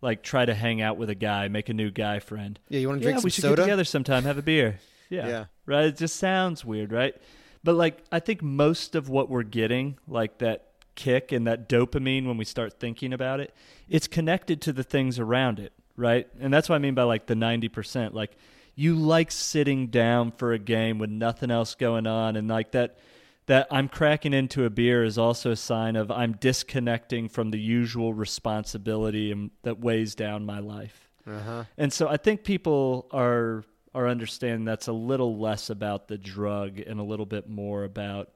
[0.00, 2.58] like try to hang out with a guy, make a new guy friend.
[2.68, 3.56] yeah, you want to drink yeah, some we should soda?
[3.56, 4.78] get together sometime, have a beer.
[5.08, 5.28] Yeah.
[5.28, 5.44] Yeah.
[5.66, 5.84] Right?
[5.84, 7.14] It just sounds weird, right?
[7.62, 12.26] But like I think most of what we're getting, like that kick and that dopamine
[12.26, 13.54] when we start thinking about it,
[13.88, 16.28] it's connected to the things around it, right?
[16.40, 18.12] And that's what I mean by like the 90%.
[18.12, 18.36] Like
[18.74, 22.98] you like sitting down for a game with nothing else going on and like that
[23.46, 27.60] that I'm cracking into a beer is also a sign of I'm disconnecting from the
[27.60, 31.08] usual responsibility and, that weighs down my life.
[31.26, 31.64] Uh-huh.
[31.78, 36.80] And so I think people are are understanding that's a little less about the drug
[36.80, 38.30] and a little bit more about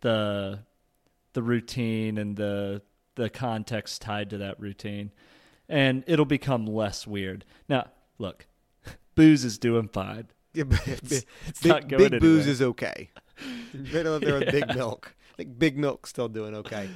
[0.00, 0.58] the
[1.32, 2.82] the routine and the
[3.14, 5.10] the context tied to that routine.
[5.72, 7.44] And it'll become less weird.
[7.68, 7.86] Now,
[8.18, 8.46] look,
[9.14, 10.26] booze is doing fine.
[10.54, 11.24] Yeah, b- it's
[11.62, 13.08] big, not going big booze is okay.
[13.94, 15.14] Right up there with big milk.
[15.32, 16.90] I think big milk's still doing okay.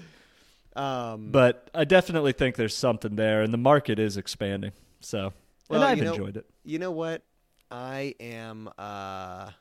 [0.75, 4.73] Um, But I definitely think there's something there and the market is expanding.
[5.01, 5.33] So
[5.71, 6.45] Well, and I've know- enjoyed it.
[6.65, 7.23] you know what?
[7.71, 8.69] I am.
[8.79, 9.53] uh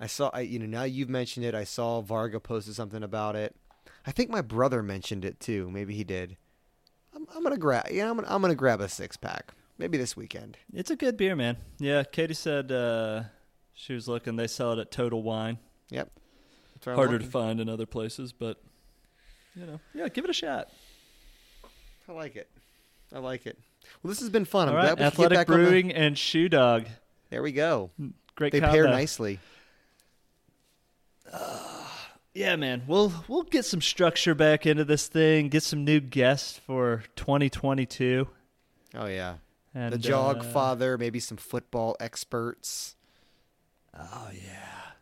[0.00, 0.30] I saw.
[0.34, 1.54] I, you know, now you've mentioned it.
[1.54, 3.54] I saw Varga posted something about it.
[4.06, 5.70] I think my brother mentioned it too.
[5.70, 6.36] Maybe he did.
[7.18, 7.88] I'm, I'm gonna grab.
[7.90, 8.28] Yeah, I'm gonna.
[8.30, 9.52] I'm gonna grab a six pack.
[9.76, 10.56] Maybe this weekend.
[10.72, 11.56] It's a good beer, man.
[11.78, 13.24] Yeah, Katie said uh,
[13.74, 14.36] she was looking.
[14.36, 15.58] They sell it at Total Wine.
[15.90, 16.10] Yep.
[16.84, 18.60] Harder to find in other places, but
[19.56, 20.68] you know, yeah, give it a shot.
[22.08, 22.48] I like it.
[23.12, 23.58] I like it.
[24.02, 24.68] Well, this has been fun.
[24.68, 26.86] I'm All right, glad we could get Athletic back on the- Brewing and Shoe Dog.
[27.30, 27.90] There we go.
[28.36, 28.72] Great They combo.
[28.74, 29.40] pair nicely.
[32.38, 32.84] Yeah, man.
[32.86, 35.48] We'll we'll get some structure back into this thing.
[35.48, 38.28] Get some new guests for 2022.
[38.94, 39.38] Oh yeah.
[39.74, 42.94] And the Jog uh, Father, maybe some football experts.
[43.98, 44.92] Oh yeah.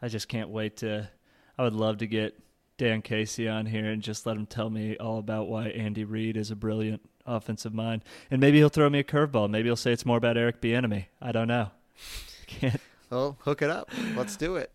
[0.00, 1.10] I just can't wait to.
[1.58, 2.38] I would love to get
[2.76, 6.36] Dan Casey on here and just let him tell me all about why Andy Reid
[6.36, 8.04] is a brilliant offensive mind.
[8.30, 9.50] And maybe he'll throw me a curveball.
[9.50, 11.06] Maybe he'll say it's more about Eric Bieniemy.
[11.20, 11.72] I don't know.
[12.46, 12.80] Can't.
[13.10, 13.90] Oh, hook it up.
[14.14, 14.70] Let's do it.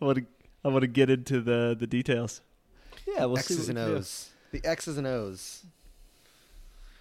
[0.00, 0.26] Want to.
[0.66, 2.40] I want to get into the the details.
[3.06, 3.96] Yeah, we'll see The X's and we do.
[3.98, 4.30] O's.
[4.50, 5.62] The X's and O's.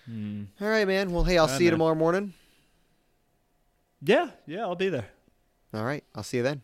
[0.06, 0.44] Hmm.
[0.62, 1.12] All right, man.
[1.12, 2.34] Well, hey, I'll All see you tomorrow morning.
[4.04, 5.08] Yeah, yeah, I'll be there.
[5.74, 6.62] All right, I'll see you then.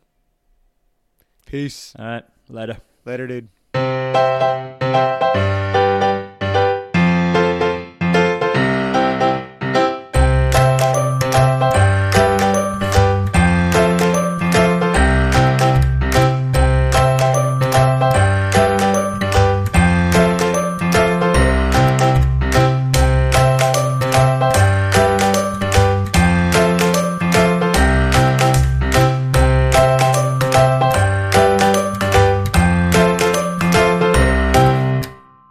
[1.48, 1.96] Peace.
[1.98, 2.78] All right, later.
[3.04, 3.48] Later, dude.